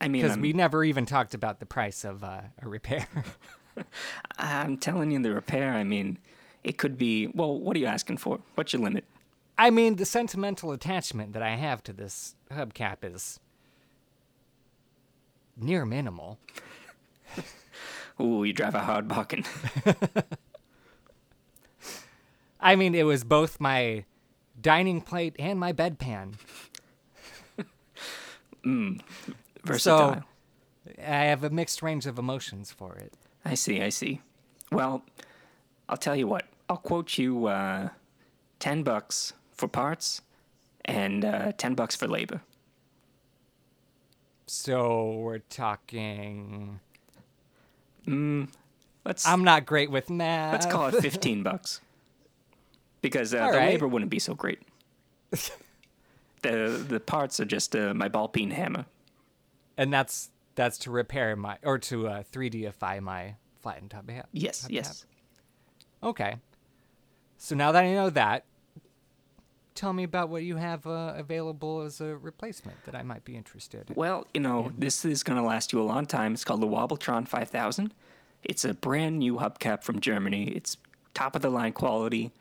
I 0.00 0.08
mean, 0.08 0.22
Because 0.22 0.38
we 0.38 0.52
never 0.52 0.84
even 0.84 1.06
talked 1.06 1.34
about 1.34 1.60
the 1.60 1.66
price 1.66 2.04
of 2.04 2.22
uh, 2.24 2.42
a 2.60 2.68
repair. 2.68 3.06
I'm 4.38 4.76
telling 4.76 5.10
you 5.10 5.22
the 5.22 5.32
repair, 5.32 5.72
I 5.72 5.84
mean, 5.84 6.18
it 6.64 6.78
could 6.78 6.98
be, 6.98 7.28
well, 7.28 7.58
what 7.58 7.76
are 7.76 7.80
you 7.80 7.86
asking 7.86 8.18
for? 8.18 8.40
What's 8.54 8.72
your 8.72 8.82
limit? 8.82 9.04
I 9.58 9.70
mean, 9.70 9.96
the 9.96 10.04
sentimental 10.04 10.72
attachment 10.72 11.32
that 11.34 11.42
I 11.42 11.56
have 11.56 11.82
to 11.84 11.92
this 11.92 12.34
hubcap 12.50 12.98
is 13.02 13.38
near 15.56 15.84
minimal. 15.84 16.38
Ooh, 18.20 18.44
you 18.44 18.52
drive 18.52 18.74
a 18.74 18.80
hard 18.80 19.08
bargain. 19.08 19.44
I 22.60 22.76
mean, 22.76 22.94
it 22.94 23.04
was 23.04 23.24
both 23.24 23.60
my 23.60 24.04
dining 24.60 25.00
plate 25.00 25.34
and 25.38 25.58
my 25.58 25.72
bedpan. 25.72 26.34
Versatile. 29.64 30.24
I 30.98 31.24
have 31.24 31.44
a 31.44 31.50
mixed 31.50 31.82
range 31.82 32.06
of 32.06 32.18
emotions 32.18 32.72
for 32.72 32.94
it. 32.94 33.14
I 33.44 33.54
see, 33.54 33.82
I 33.82 33.88
see. 33.88 34.20
Well, 34.70 35.04
I'll 35.88 35.96
tell 35.96 36.16
you 36.16 36.26
what. 36.26 36.46
I'll 36.68 36.76
quote 36.76 37.18
you 37.18 37.46
uh, 37.46 37.88
10 38.60 38.82
bucks 38.82 39.32
for 39.52 39.68
parts 39.68 40.22
and 40.84 41.24
uh, 41.24 41.52
10 41.52 41.74
bucks 41.74 41.96
for 41.96 42.06
labor. 42.06 42.42
So 44.46 45.12
we're 45.18 45.38
talking. 45.38 46.80
Let's 48.06 49.26
I'm 49.26 49.44
not 49.44 49.66
great 49.66 49.90
with 49.90 50.10
math. 50.10 50.52
let's 50.52 50.66
call 50.66 50.88
it 50.88 50.94
15 51.02 51.42
bucks. 51.42 51.80
Because 53.00 53.34
uh, 53.34 53.50
the 53.50 53.58
right. 53.58 53.70
labor 53.70 53.88
wouldn't 53.88 54.10
be 54.10 54.18
so 54.18 54.34
great. 54.34 54.60
the 56.42 56.84
the 56.88 57.00
parts 57.00 57.40
are 57.40 57.44
just 57.44 57.74
uh, 57.74 57.94
my 57.94 58.08
ball 58.08 58.28
peen 58.28 58.50
hammer. 58.50 58.86
And 59.76 59.92
that's 59.92 60.30
that's 60.54 60.78
to 60.78 60.90
repair 60.90 61.34
my 61.34 61.58
or 61.62 61.78
to 61.78 62.08
uh, 62.08 62.22
3Dify 62.32 63.00
my 63.00 63.36
flattened 63.60 63.90
top 63.90 64.08
hat. 64.08 64.28
Yes, 64.32 64.66
hubcap. 64.66 64.70
yes. 64.70 65.06
Okay. 66.02 66.36
So 67.38 67.56
now 67.56 67.72
that 67.72 67.82
I 67.84 67.92
know 67.92 68.10
that, 68.10 68.44
tell 69.74 69.92
me 69.92 70.04
about 70.04 70.28
what 70.28 70.42
you 70.42 70.56
have 70.56 70.86
uh, 70.86 71.14
available 71.16 71.82
as 71.82 72.00
a 72.00 72.16
replacement 72.16 72.84
that 72.84 72.94
I 72.94 73.02
might 73.02 73.24
be 73.24 73.36
interested 73.36 73.88
in. 73.88 73.94
Well, 73.94 74.26
you 74.34 74.40
know, 74.40 74.72
this 74.76 75.04
is 75.04 75.22
going 75.22 75.38
to 75.38 75.44
last 75.44 75.72
you 75.72 75.80
a 75.80 75.84
long 75.84 76.06
time. 76.06 76.34
It's 76.34 76.44
called 76.44 76.60
the 76.60 76.66
Wobbletron 76.66 77.26
5000. 77.28 77.94
It's 78.44 78.64
a 78.64 78.74
brand 78.74 79.18
new 79.18 79.36
hubcap 79.36 79.82
from 79.82 80.00
Germany. 80.00 80.48
It's 80.48 80.76
top 81.14 81.36
of 81.36 81.42
the 81.42 81.50
line 81.50 81.72
quality. 81.72 82.32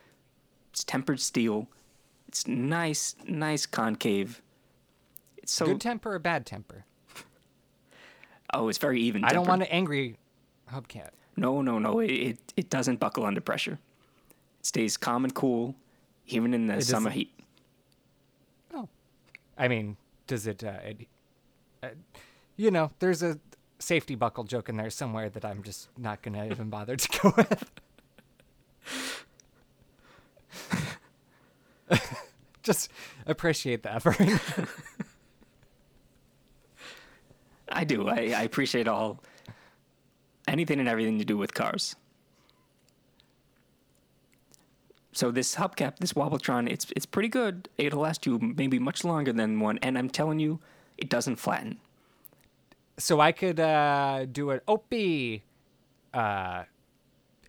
It's 0.72 0.84
tempered 0.84 1.20
steel. 1.20 1.68
It's 2.28 2.48
nice, 2.48 3.16
nice 3.28 3.66
concave. 3.66 4.42
It's 5.38 5.52
so 5.52 5.66
Good 5.66 5.82
temper 5.82 6.14
or 6.14 6.20
bad 6.20 6.46
temper? 6.46 6.86
oh, 8.54 8.70
it's 8.70 8.78
very 8.78 9.02
even. 9.02 9.24
I 9.24 9.34
don't 9.34 9.48
want 9.48 9.62
an 9.62 9.68
angry 9.70 10.18
hubcap. 10.72 11.10
No, 11.36 11.62
no, 11.62 11.80
no. 11.80 12.00
It, 12.00 12.12
it 12.12 12.54
it 12.56 12.70
doesn't 12.70 13.00
buckle 13.00 13.26
under 13.26 13.42
pressure. 13.42 13.80
It 14.60 14.66
stays 14.66 14.98
calm 14.98 15.24
and 15.24 15.34
cool, 15.34 15.76
even 16.28 16.54
in 16.54 16.68
the 16.68 16.76
It 16.76 16.86
summer 16.86 17.10
heat. 17.10 17.34
Oh. 18.74 18.88
I 19.58 19.68
mean, 19.68 19.98
does 20.28 20.48
it, 20.48 20.64
uh, 20.64 20.80
it 20.84 21.08
uh, 21.84 21.90
you 22.56 22.72
know, 22.72 22.92
there's 23.00 23.24
a 23.24 23.40
safety 23.80 24.16
buckle 24.16 24.44
joke 24.44 24.70
in 24.70 24.78
there 24.78 24.90
somewhere 24.90 25.30
that 25.30 25.44
I'm 25.44 25.64
just 25.64 25.90
not 25.98 26.22
going 26.22 26.34
to 26.40 26.46
even 26.52 26.70
bother 26.70 26.96
to 26.96 27.20
go 27.20 27.34
with. 27.38 27.72
just 32.64 32.92
appreciate 33.26 33.84
the 33.84 33.94
effort. 33.94 34.18
I 37.70 37.84
do. 37.84 38.08
I, 38.08 38.34
I 38.36 38.44
appreciate 38.44 38.88
all 38.88 39.24
anything 40.48 40.80
and 40.80 40.88
everything 40.90 41.20
to 41.20 41.26
do 41.26 41.38
with 41.38 41.54
cars. 41.54 41.96
So 45.22 45.30
this 45.30 45.54
hubcap, 45.54 46.00
this 46.00 46.14
Wobbletron, 46.14 46.68
it's 46.68 46.88
it's 46.96 47.06
pretty 47.06 47.30
good. 47.30 47.70
It'll 47.78 48.00
last 48.00 48.26
you 48.26 48.40
maybe 48.40 48.80
much 48.80 49.04
longer 49.04 49.32
than 49.32 49.60
one, 49.60 49.78
and 49.84 49.96
I'm 49.96 50.10
telling 50.10 50.40
you, 50.40 50.60
it 50.98 51.10
doesn't 51.10 51.36
flatten. 51.36 51.78
so 52.98 53.20
I 53.20 53.32
could 53.32 53.60
uh, 53.60 54.26
do 54.26 54.50
an 54.50 54.62
Opie 54.68 55.44
uh, 56.12 56.64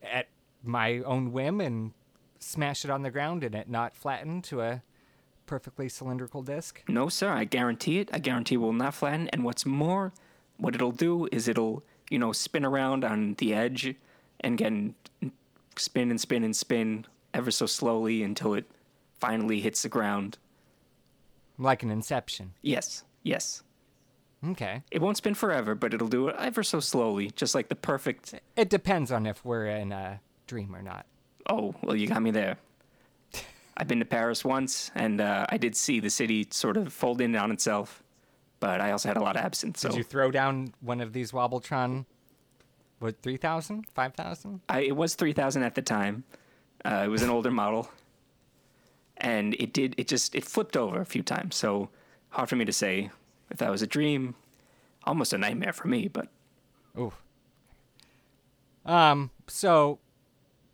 at 0.03 0.29
my 0.63 0.99
own 0.99 1.33
whim 1.33 1.63
and 1.63 1.93
smash 2.41 2.85
it 2.85 2.91
on 2.91 3.01
the 3.05 3.11
ground 3.11 3.43
and 3.43 3.55
it 3.55 3.71
not 3.71 3.97
flatten 3.97 4.43
to 4.43 4.61
a 4.61 4.83
perfectly 5.47 5.89
cylindrical 5.89 6.43
disc. 6.43 6.83
No, 6.89 7.09
sir, 7.09 7.31
I 7.31 7.45
guarantee 7.45 8.01
it. 8.01 8.11
I 8.13 8.19
guarantee 8.19 8.57
it 8.57 8.59
will 8.59 8.75
not 8.75 8.93
flatten. 8.93 9.31
And 9.31 9.45
what's 9.45 9.65
more, 9.65 10.13
what 10.59 10.75
it'll 10.75 10.93
do 10.93 11.27
is 11.33 11.49
it'll, 11.49 11.83
you 12.11 12.19
know, 12.19 12.33
spin 12.33 12.67
around 12.67 13.03
on 13.03 13.33
the 13.39 13.55
edge 13.55 13.95
and 14.41 14.61
again 14.61 14.95
spin 15.77 16.11
and 16.11 16.21
spin 16.21 16.45
and 16.45 16.55
spin 16.55 17.07
ever 17.35 17.51
so 17.51 17.67
slowly 17.67 18.23
until 18.23 18.55
it 18.55 18.65
finally 19.19 19.61
hits 19.61 19.83
the 19.83 19.89
ground. 19.89 20.39
Like 21.59 21.83
an 21.83 21.91
inception. 21.91 22.55
Yes, 22.63 23.05
yes. 23.23 23.63
Okay. 24.45 24.83
It 24.91 25.01
won't 25.01 25.17
spin 25.17 25.35
forever, 25.35 25.75
but 25.75 25.95
it'll 25.95 26.09
do 26.09 26.29
it 26.29 26.37
ever 26.39 26.63
so 26.63 26.81
slowly, 26.81 27.31
just 27.31 27.55
like 27.55 27.69
the 27.69 27.77
perfect. 27.77 28.35
It 28.57 28.69
depends 28.69 29.13
on 29.13 29.27
if 29.27 29.45
we're 29.45 29.67
in 29.67 29.93
a 29.93 30.21
dream 30.47 30.75
or 30.75 30.83
not. 30.83 31.07
Oh, 31.49 31.75
well, 31.83 31.95
you 31.95 32.09
got 32.09 32.23
me 32.23 32.33
there. 32.33 32.57
I've 33.77 33.87
been 33.87 34.01
to 34.01 34.05
Paris 34.05 34.45
once, 34.45 34.91
and 34.95 35.21
uh, 35.21 35.47
I 35.49 35.59
did 35.59 35.77
see 35.77 36.01
the 36.01 36.11
city 36.11 36.49
sort 36.51 36.77
of 36.77 36.93
fold 36.93 37.21
in 37.21 37.37
on 37.37 37.53
itself, 37.53 38.03
but 38.59 38.81
I 38.81 38.91
also 38.91 39.09
had 39.09 39.17
a 39.17 39.23
lot 39.23 39.37
of 39.37 39.45
absinthe. 39.45 39.77
So 39.79 39.89
Did 39.91 39.99
you 39.99 40.05
throw 40.05 40.31
down 40.33 40.75
one 40.81 41.01
of 41.01 41.13
these 41.13 41.31
Wobbletron? 41.31 42.05
What, 42.99 43.21
3,000? 43.23 43.87
5,000? 43.95 44.61
It 44.77 44.97
was 44.97 45.15
3000 45.15 45.63
at 45.63 45.75
the 45.75 45.83
time. 45.83 46.25
Uh, 46.85 47.03
it 47.05 47.09
was 47.09 47.23
an 47.23 47.31
older 47.31 47.51
model. 47.51 47.91
And 49.19 49.55
it 49.55 49.73
did, 49.73 49.95
it 49.99 50.09
just, 50.09 50.35
it 50.35 50.45
flipped 50.45 50.77
over 50.77 51.01
a 51.01 51.07
few 51.07 51.23
times. 51.23 51.55
So 51.57 51.91
hard 52.31 52.49
for 52.49 52.57
me 52.57 52.65
to 52.65 52.73
say 52.73 53.11
if 53.51 53.59
that 53.59 53.71
was 53.71 53.83
a 53.83 53.87
dream. 53.87 54.35
Almost 55.05 55.33
a 55.33 55.39
nightmare 55.39 55.73
for 55.73 55.89
me, 55.89 56.09
but 56.09 56.29
Ooh. 56.99 57.13
Um, 58.85 59.31
so 59.49 59.99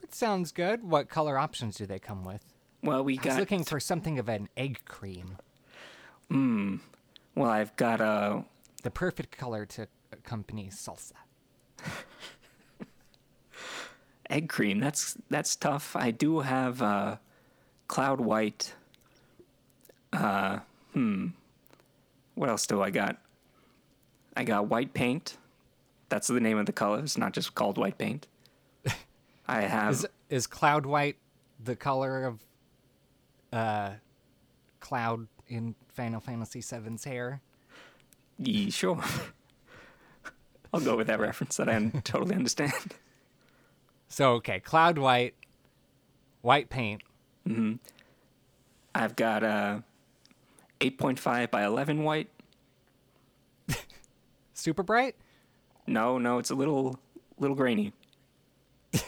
it 0.02 0.14
sounds 0.14 0.52
good. 0.52 0.82
What 0.82 1.08
color 1.08 1.38
options 1.38 1.76
do 1.76 1.86
they 1.86 1.98
come 1.98 2.24
with? 2.24 2.42
well, 2.82 3.02
we 3.02 3.14
I 3.18 3.22
was 3.24 3.34
got. 3.34 3.40
looking 3.40 3.64
for 3.64 3.80
something 3.80 4.18
of 4.18 4.28
an 4.28 4.48
egg 4.56 4.80
cream. 4.84 5.36
Hmm. 6.30 6.76
Well, 7.34 7.50
I've 7.50 7.74
got 7.76 8.00
uh, 8.00 8.42
The 8.82 8.90
perfect 8.90 9.36
color 9.36 9.64
to 9.66 9.88
accompany 10.12 10.68
salsa. 10.68 11.12
egg 14.30 14.48
cream. 14.48 14.80
That's 14.80 15.16
that's 15.30 15.56
tough. 15.56 15.96
I 15.96 16.10
do 16.10 16.40
have 16.40 16.82
uh, 16.82 17.16
cloud 17.86 18.20
white. 18.20 18.74
Uh, 20.12 20.60
hmm. 20.92 21.28
What 22.34 22.48
else 22.48 22.66
do 22.66 22.82
I 22.82 22.90
got? 22.90 23.18
I 24.36 24.44
got 24.44 24.68
white 24.68 24.94
paint. 24.94 25.36
That's 26.08 26.28
the 26.28 26.40
name 26.40 26.58
of 26.58 26.66
the 26.66 26.72
color. 26.72 27.00
It's 27.00 27.18
not 27.18 27.32
just 27.32 27.54
called 27.54 27.76
white 27.76 27.98
paint. 27.98 28.26
I 29.48 29.62
have. 29.62 29.92
Is 29.92 30.06
is 30.30 30.46
cloud 30.46 30.86
white 30.86 31.16
the 31.62 31.76
color 31.76 32.24
of 32.24 32.40
uh 33.52 33.92
cloud 34.80 35.26
in 35.48 35.74
Final 35.88 36.20
Fantasy 36.20 36.60
VII's 36.60 37.04
hair? 37.04 37.40
Yeah, 38.38 38.70
sure. 38.70 39.02
I'll 40.72 40.80
go 40.80 40.96
with 40.96 41.06
that 41.06 41.18
reference 41.18 41.56
that 41.56 41.68
I 41.68 41.90
totally 42.04 42.34
understand. 42.34 42.72
So 44.08 44.32
okay, 44.34 44.58
cloud 44.60 44.98
white, 44.98 45.34
white 46.40 46.70
paint. 46.70 47.02
I've 48.94 49.16
got 49.16 49.42
uh, 49.44 49.80
8.5 50.80 51.50
by 51.50 51.64
11 51.64 52.02
white. 52.02 52.28
Super 54.54 54.82
bright? 54.82 55.14
No, 55.86 56.18
no, 56.18 56.38
it's 56.38 56.50
a 56.50 56.54
little 56.54 56.98
little 57.38 57.56
grainy. 57.56 57.92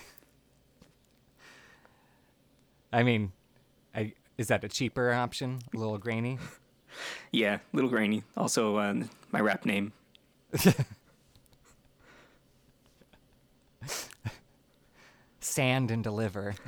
I 2.92 3.02
mean, 3.02 3.32
I, 3.94 4.12
is 4.38 4.48
that 4.48 4.64
a 4.64 4.68
cheaper 4.68 5.12
option? 5.12 5.58
A 5.74 5.76
little 5.76 5.98
grainy? 5.98 6.38
Yeah, 7.30 7.58
little 7.72 7.88
grainy. 7.88 8.24
Also, 8.36 8.76
uh, 8.76 8.94
my 9.30 9.40
rap 9.40 9.64
name. 9.64 9.92
Sand 15.50 15.90
and 15.90 16.02
deliver. 16.04 16.54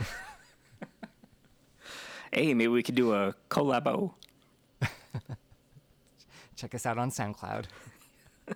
Hey, 2.34 2.54
maybe 2.54 2.68
we 2.68 2.82
could 2.82 2.94
do 2.94 3.12
a 3.12 3.34
collabo. 3.50 4.14
Check 6.56 6.74
us 6.74 6.86
out 6.86 6.96
on 6.96 7.10
SoundCloud. 7.10 7.66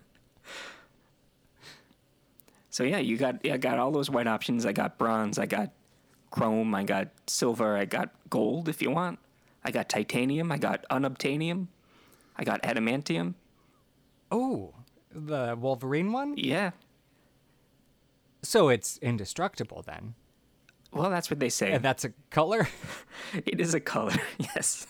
So 2.71 2.85
yeah, 2.85 2.99
you 2.99 3.17
got 3.17 3.43
yeah, 3.43 3.55
I 3.55 3.57
got 3.57 3.79
all 3.79 3.91
those 3.91 4.11
white 4.11 4.27
options. 4.27 4.67
I 4.67 4.73
got 4.73 4.99
bronze, 4.99 5.39
I 5.39 5.47
got 5.47 5.73
chrome, 6.31 6.75
I 6.75 6.85
got 6.85 7.09
silver, 7.27 7.75
I 7.75 7.87
got 7.87 8.11
gold 8.29 8.69
if 8.69 8.83
you 8.83 8.91
want. 8.91 9.19
I 9.65 9.71
got 9.71 9.89
titanium, 9.89 10.53
I 10.53 10.59
got 10.59 10.85
unobtainium, 10.91 11.69
I 12.37 12.45
got 12.45 12.63
adamantium. 12.63 13.33
Oh, 14.31 14.75
the 15.11 15.57
Wolverine 15.59 16.13
one? 16.13 16.35
Yeah. 16.37 16.73
So 18.43 18.69
it's 18.69 18.99
indestructible 18.99 19.83
then. 19.87 20.15
Well, 20.93 21.11
that's 21.11 21.31
what 21.31 21.41
they 21.41 21.49
say. 21.49 21.73
And 21.73 21.85
that's 21.85 22.05
a 22.05 22.11
color? 22.31 22.69
It 23.45 23.61
is 23.61 23.75
a 23.75 23.81
color, 23.81 24.15
yes. 24.39 24.87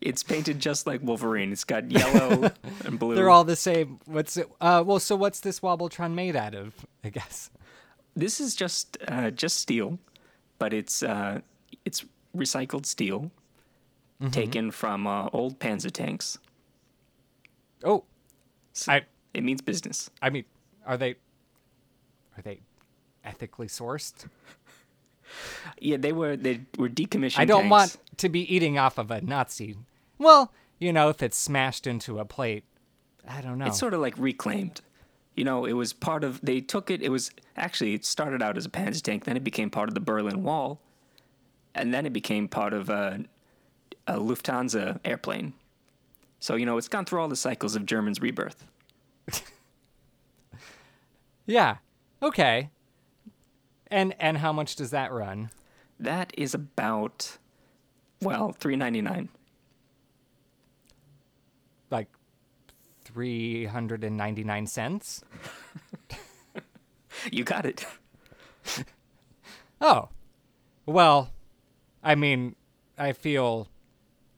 It's 0.00 0.22
painted 0.22 0.58
just 0.58 0.86
like 0.86 1.00
Wolverine. 1.02 1.52
It's 1.52 1.64
got 1.64 1.90
yellow 1.90 2.50
and 2.84 2.98
blue. 2.98 3.14
They're 3.14 3.30
all 3.30 3.44
the 3.44 3.56
same. 3.56 4.00
What's 4.04 4.36
it? 4.36 4.50
Uh, 4.60 4.82
well, 4.84 4.98
so 4.98 5.14
what's 5.16 5.40
this 5.40 5.60
Wobbletron 5.60 6.12
made 6.14 6.34
out 6.36 6.54
of? 6.54 6.74
I 7.04 7.08
guess. 7.10 7.50
This 8.14 8.40
is 8.40 8.54
just 8.54 8.98
uh, 9.08 9.30
just 9.30 9.58
steel, 9.58 9.98
but 10.58 10.74
it's 10.74 11.02
uh, 11.02 11.40
it's 11.84 12.04
recycled 12.36 12.84
steel 12.86 13.30
taken 14.30 14.70
from 14.70 15.06
uh, 15.06 15.28
old 15.32 15.58
Panzer 15.58 15.90
tanks. 15.90 16.38
Oh, 17.84 18.04
So 18.72 18.92
I 18.92 19.02
it 19.34 19.42
means 19.42 19.62
business. 19.62 20.10
I 20.20 20.30
mean, 20.30 20.44
are 20.86 20.96
they 20.96 21.14
are 22.36 22.42
they 22.42 22.60
ethically 23.24 23.68
sourced? 23.68 24.26
Yeah, 25.80 25.96
they 25.96 26.12
were 26.12 26.36
they 26.36 26.60
were 26.76 26.88
decommissioned. 26.88 27.38
I 27.38 27.44
don't 27.44 27.68
tanks. 27.68 27.70
want 27.70 27.96
to 28.18 28.28
be 28.28 28.54
eating 28.54 28.78
off 28.78 28.98
of 28.98 29.10
a 29.10 29.20
Nazi. 29.20 29.76
Well, 30.18 30.52
you 30.78 30.92
know, 30.92 31.08
if 31.08 31.22
it's 31.22 31.36
smashed 31.36 31.86
into 31.86 32.18
a 32.18 32.24
plate, 32.24 32.64
I 33.26 33.40
don't 33.40 33.58
know. 33.58 33.66
It's 33.66 33.78
sort 33.78 33.94
of 33.94 34.00
like 34.00 34.14
reclaimed. 34.18 34.80
You 35.34 35.44
know, 35.44 35.64
it 35.64 35.72
was 35.72 35.92
part 35.92 36.24
of. 36.24 36.40
They 36.42 36.60
took 36.60 36.90
it. 36.90 37.02
It 37.02 37.08
was 37.08 37.30
actually 37.56 37.94
it 37.94 38.04
started 38.04 38.42
out 38.42 38.56
as 38.56 38.66
a 38.66 38.68
Panzer 38.68 39.00
tank. 39.00 39.24
Then 39.24 39.36
it 39.36 39.44
became 39.44 39.70
part 39.70 39.88
of 39.88 39.94
the 39.94 40.00
Berlin 40.00 40.42
Wall, 40.42 40.80
and 41.74 41.94
then 41.94 42.04
it 42.04 42.12
became 42.12 42.48
part 42.48 42.74
of 42.74 42.90
a, 42.90 43.24
a 44.06 44.18
Lufthansa 44.18 45.00
airplane. 45.04 45.54
So 46.40 46.56
you 46.56 46.66
know, 46.66 46.76
it's 46.76 46.88
gone 46.88 47.04
through 47.04 47.20
all 47.20 47.28
the 47.28 47.36
cycles 47.36 47.76
of 47.76 47.86
German's 47.86 48.20
rebirth. 48.20 48.66
yeah. 51.46 51.76
Okay. 52.22 52.70
And 53.88 54.14
and 54.20 54.38
how 54.38 54.52
much 54.52 54.76
does 54.76 54.90
that 54.90 55.12
run? 55.12 55.50
That 56.00 56.32
is 56.36 56.54
about, 56.54 57.38
well, 58.20 58.52
three 58.52 58.76
ninety 58.76 59.00
nine. 59.02 59.28
Like 61.90 62.08
399 63.04 64.66
cents? 64.66 65.22
You 67.30 67.44
got 67.44 67.66
it. 67.66 67.84
Oh. 69.80 70.08
Well, 70.86 71.30
I 72.04 72.14
mean, 72.14 72.54
I 72.96 73.12
feel 73.12 73.68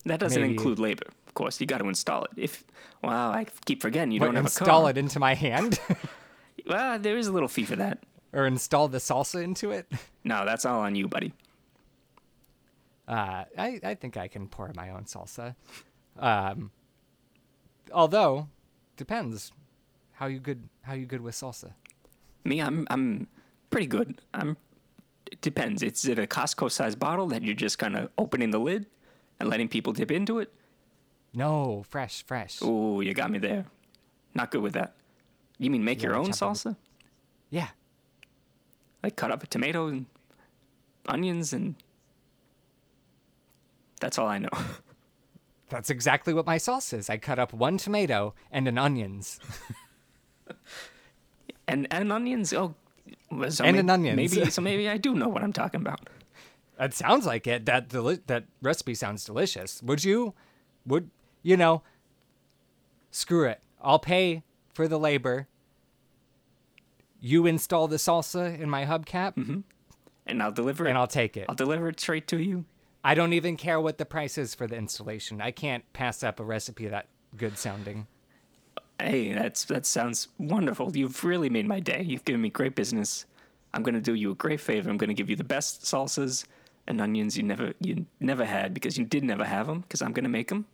That 0.07 0.19
doesn't 0.21 0.41
Maybe- 0.41 0.55
include 0.55 0.79
labor, 0.79 1.05
of 1.27 1.35
course. 1.35 1.61
You 1.61 1.67
got 1.67 1.79
to 1.79 1.89
install 1.89 2.25
it. 2.25 2.31
If 2.37 2.65
wow, 3.03 3.31
I 3.31 3.47
keep 3.67 3.83
forgetting 3.83 4.11
you 4.13 4.21
what, 4.21 4.27
don't 4.27 4.37
have 4.37 4.45
a 4.45 4.47
install 4.47 4.87
it 4.87 4.97
into 4.99 5.19
my 5.21 5.35
hand 5.35 5.79
Well, 6.67 6.99
there 6.99 7.17
is 7.19 7.27
a 7.27 7.33
little 7.33 7.49
fee 7.49 7.65
for 7.65 7.77
that. 7.77 7.99
or 8.33 8.47
install 8.47 8.89
the 8.89 8.99
salsa 8.99 9.43
into 9.43 9.71
it. 9.71 9.87
No, 10.27 10.47
that's 10.47 10.65
all 10.65 10.81
on 10.81 10.95
you, 10.95 11.07
buddy. 11.07 11.35
Uh, 13.07 13.45
I, 13.59 13.79
I 13.85 13.95
think 13.95 14.17
I 14.17 14.29
can 14.29 14.49
pour 14.49 14.73
my 14.75 14.89
own 14.89 15.05
salsa. 15.05 15.55
Um, 16.19 16.71
although, 17.93 18.49
depends 18.97 19.53
how 20.13 20.27
you 20.27 20.39
good 20.39 20.69
how 20.83 20.95
you 20.95 21.05
good 21.05 21.21
with 21.21 21.35
salsa. 21.35 21.73
Me, 22.45 22.61
I'm 22.63 22.87
I'm 22.91 23.27
pretty 23.69 23.87
good. 23.87 24.21
I'm. 24.33 24.57
It 25.31 25.43
depends. 25.43 25.83
It's 25.83 26.07
it 26.07 26.19
a 26.19 26.27
Costco 26.27 26.71
sized 26.71 26.99
bottle 26.99 27.27
that 27.27 27.43
you're 27.43 27.55
just 27.55 27.79
kind 27.79 27.97
of 27.97 28.09
opening 28.17 28.51
the 28.51 28.59
lid 28.59 28.87
and 29.39 29.51
letting 29.51 29.69
people 29.69 29.93
dip 29.93 30.11
into 30.11 30.39
it. 30.39 30.51
No, 31.35 31.85
fresh, 31.89 32.25
fresh. 32.25 32.63
Ooh, 32.63 33.03
you 33.03 33.13
got 33.13 33.31
me 33.31 33.39
there. 33.39 33.67
Not 34.35 34.51
good 34.51 34.63
with 34.63 34.73
that. 34.73 34.95
You 35.59 35.71
mean 35.71 35.85
make 35.85 36.03
your 36.03 36.15
own 36.17 36.31
salsa? 36.33 36.77
Yeah, 37.51 37.69
Like 39.03 39.15
cut 39.17 39.31
up 39.31 39.43
a 39.43 39.47
tomato 39.47 39.87
and 39.89 40.07
onions 41.07 41.53
and. 41.53 41.77
That's 44.01 44.19
all 44.19 44.27
I 44.27 44.39
know. 44.39 44.49
that's 45.69 45.89
exactly 45.91 46.35
what 46.35 46.47
my 46.47 46.59
sauce 46.59 46.93
is. 46.93 47.09
I 47.09 47.17
cut 47.19 47.39
up 47.39 47.53
one 47.53 47.79
tomato 47.79 48.35
and 48.51 48.67
an 48.69 48.79
onions. 48.79 49.39
And 51.67 51.87
and 51.91 52.13
onions. 52.13 52.53
Oh, 52.53 52.75
so 53.49 53.65
And 53.65 53.75
may- 53.77 53.81
an 53.81 53.89
onions. 53.91 54.17
Maybe 54.17 54.51
so. 54.51 54.61
Maybe 54.71 54.87
I 54.89 54.99
do 54.99 55.15
know 55.15 55.29
what 55.29 55.43
I'm 55.43 55.53
talking 55.53 55.81
about. 55.81 56.09
That 56.79 56.93
sounds 56.93 57.25
like 57.25 57.47
it. 57.47 57.65
That 57.65 57.89
deli- 57.89 58.21
that 58.27 58.45
recipe 58.61 58.95
sounds 58.95 59.25
delicious. 59.25 59.83
Would 59.83 60.05
you? 60.05 60.35
Would 60.87 61.09
you 61.43 61.57
know? 61.57 61.83
Screw 63.11 63.45
it. 63.49 63.63
I'll 63.81 63.99
pay 63.99 64.43
for 64.75 64.87
the 64.89 64.99
labor. 64.99 65.49
You 67.21 67.47
install 67.47 67.89
the 67.89 67.97
salsa 67.97 68.59
in 68.59 68.69
my 68.69 68.85
hubcap, 68.85 69.35
mm-hmm. 69.37 69.61
And 70.27 70.43
I'll 70.43 70.53
deliver 70.53 70.87
it. 70.87 70.91
and 70.91 70.99
I'll 70.99 71.07
take 71.07 71.37
it. 71.37 71.47
I'll 71.49 71.55
deliver 71.55 71.89
it 71.89 72.01
straight 72.01 72.27
to 72.29 72.39
you. 72.43 72.65
I 73.03 73.15
don't 73.15 73.35
even 73.35 73.57
care 73.57 73.81
what 73.81 73.99
the 73.99 74.07
price 74.07 74.39
is 74.39 74.55
for 74.55 74.67
the 74.67 74.77
installation. 74.77 75.41
I 75.41 75.51
can't 75.51 75.91
pass 75.93 76.23
up 76.23 76.41
a 76.41 76.45
recipe 76.45 76.89
that 76.89 77.09
good 77.37 77.59
sounding. 77.59 78.07
Hey, 78.99 79.33
that's 79.33 79.65
that 79.65 79.85
sounds 79.85 80.29
wonderful. 80.39 80.97
You've 80.97 81.25
really 81.25 81.51
made 81.51 81.67
my 81.67 81.81
day. 81.81 82.03
You've 82.03 82.25
given 82.25 82.41
me 82.41 82.49
great 82.49 82.75
business. 82.75 83.27
I'm 83.75 83.83
gonna 83.83 84.01
do 84.01 84.15
you 84.15 84.31
a 84.31 84.35
great 84.35 84.61
favor. 84.61 84.89
I'm 84.89 84.97
gonna 84.97 85.15
give 85.15 85.29
you 85.29 85.37
the 85.37 85.45
best 85.45 85.83
salsas 85.83 86.47
and 86.87 87.01
onions 87.01 87.37
you 87.37 87.43
never 87.43 87.75
you 87.81 88.07
never 88.21 88.45
had 88.45 88.73
because 88.73 88.97
you 88.97 89.05
did 89.05 89.25
never 89.25 89.45
have 89.45 89.67
them 89.67 89.81
because 89.81 90.01
I'm 90.01 90.13
gonna 90.13 90.29
make 90.29 90.49
them. 90.49 90.67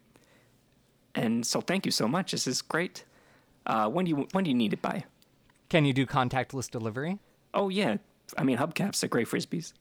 And 1.15 1.45
so 1.45 1.61
thank 1.61 1.85
you 1.87 1.93
so 1.93 2.07
much. 2.07 2.31
This 2.31 2.47
is 2.47 2.63
great. 2.63 3.05
Uh, 3.66 3.88
when 3.88 4.05
do 4.05 4.11
you 4.11 4.29
when 4.33 4.44
do 4.44 4.51
you 4.51 4.57
need 4.57 4.73
it 4.73 4.83
by? 4.83 5.05
Can 5.68 5.85
you 5.85 5.92
do 5.92 6.07
contactless 6.07 6.70
delivery? 6.70 7.18
Oh 7.55 7.68
yeah, 7.68 7.99
I 8.37 8.44
mean 8.44 8.59
hubcaps 8.59 9.03
are 9.05 9.09
great 9.09 9.29
frisbees. 9.29 9.73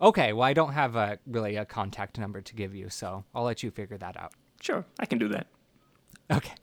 Okay, 0.00 0.32
well, 0.32 0.42
I 0.42 0.52
don't 0.52 0.72
have 0.72 0.96
a 0.96 1.18
really 1.26 1.56
a 1.56 1.64
contact 1.64 2.18
number 2.18 2.40
to 2.40 2.54
give 2.54 2.74
you, 2.74 2.90
so 2.90 3.24
I'll 3.34 3.44
let 3.44 3.62
you 3.62 3.70
figure 3.70 3.96
that 3.98 4.16
out. 4.20 4.32
Sure, 4.60 4.84
I 4.98 5.06
can 5.06 5.18
do 5.18 5.28
that. 5.28 5.46
Okay. 6.30 6.54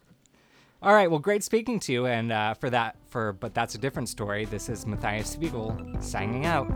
All 0.84 0.94
right. 0.94 1.10
Well, 1.10 1.20
great 1.20 1.44
speaking 1.44 1.80
to 1.82 1.94
you, 1.94 2.08
and 2.08 2.32
uh, 2.32 2.56
for 2.56 2.70
that, 2.72 2.96
for 3.08 3.34
but 3.34 3.54
that's 3.54 3.76
a 3.76 3.78
different 3.78 4.10
story. 4.10 4.46
This 4.46 4.68
is 4.68 4.86
Matthias 4.88 5.30
Spiegel 5.30 5.78
signing 6.00 6.46
out. 6.46 6.68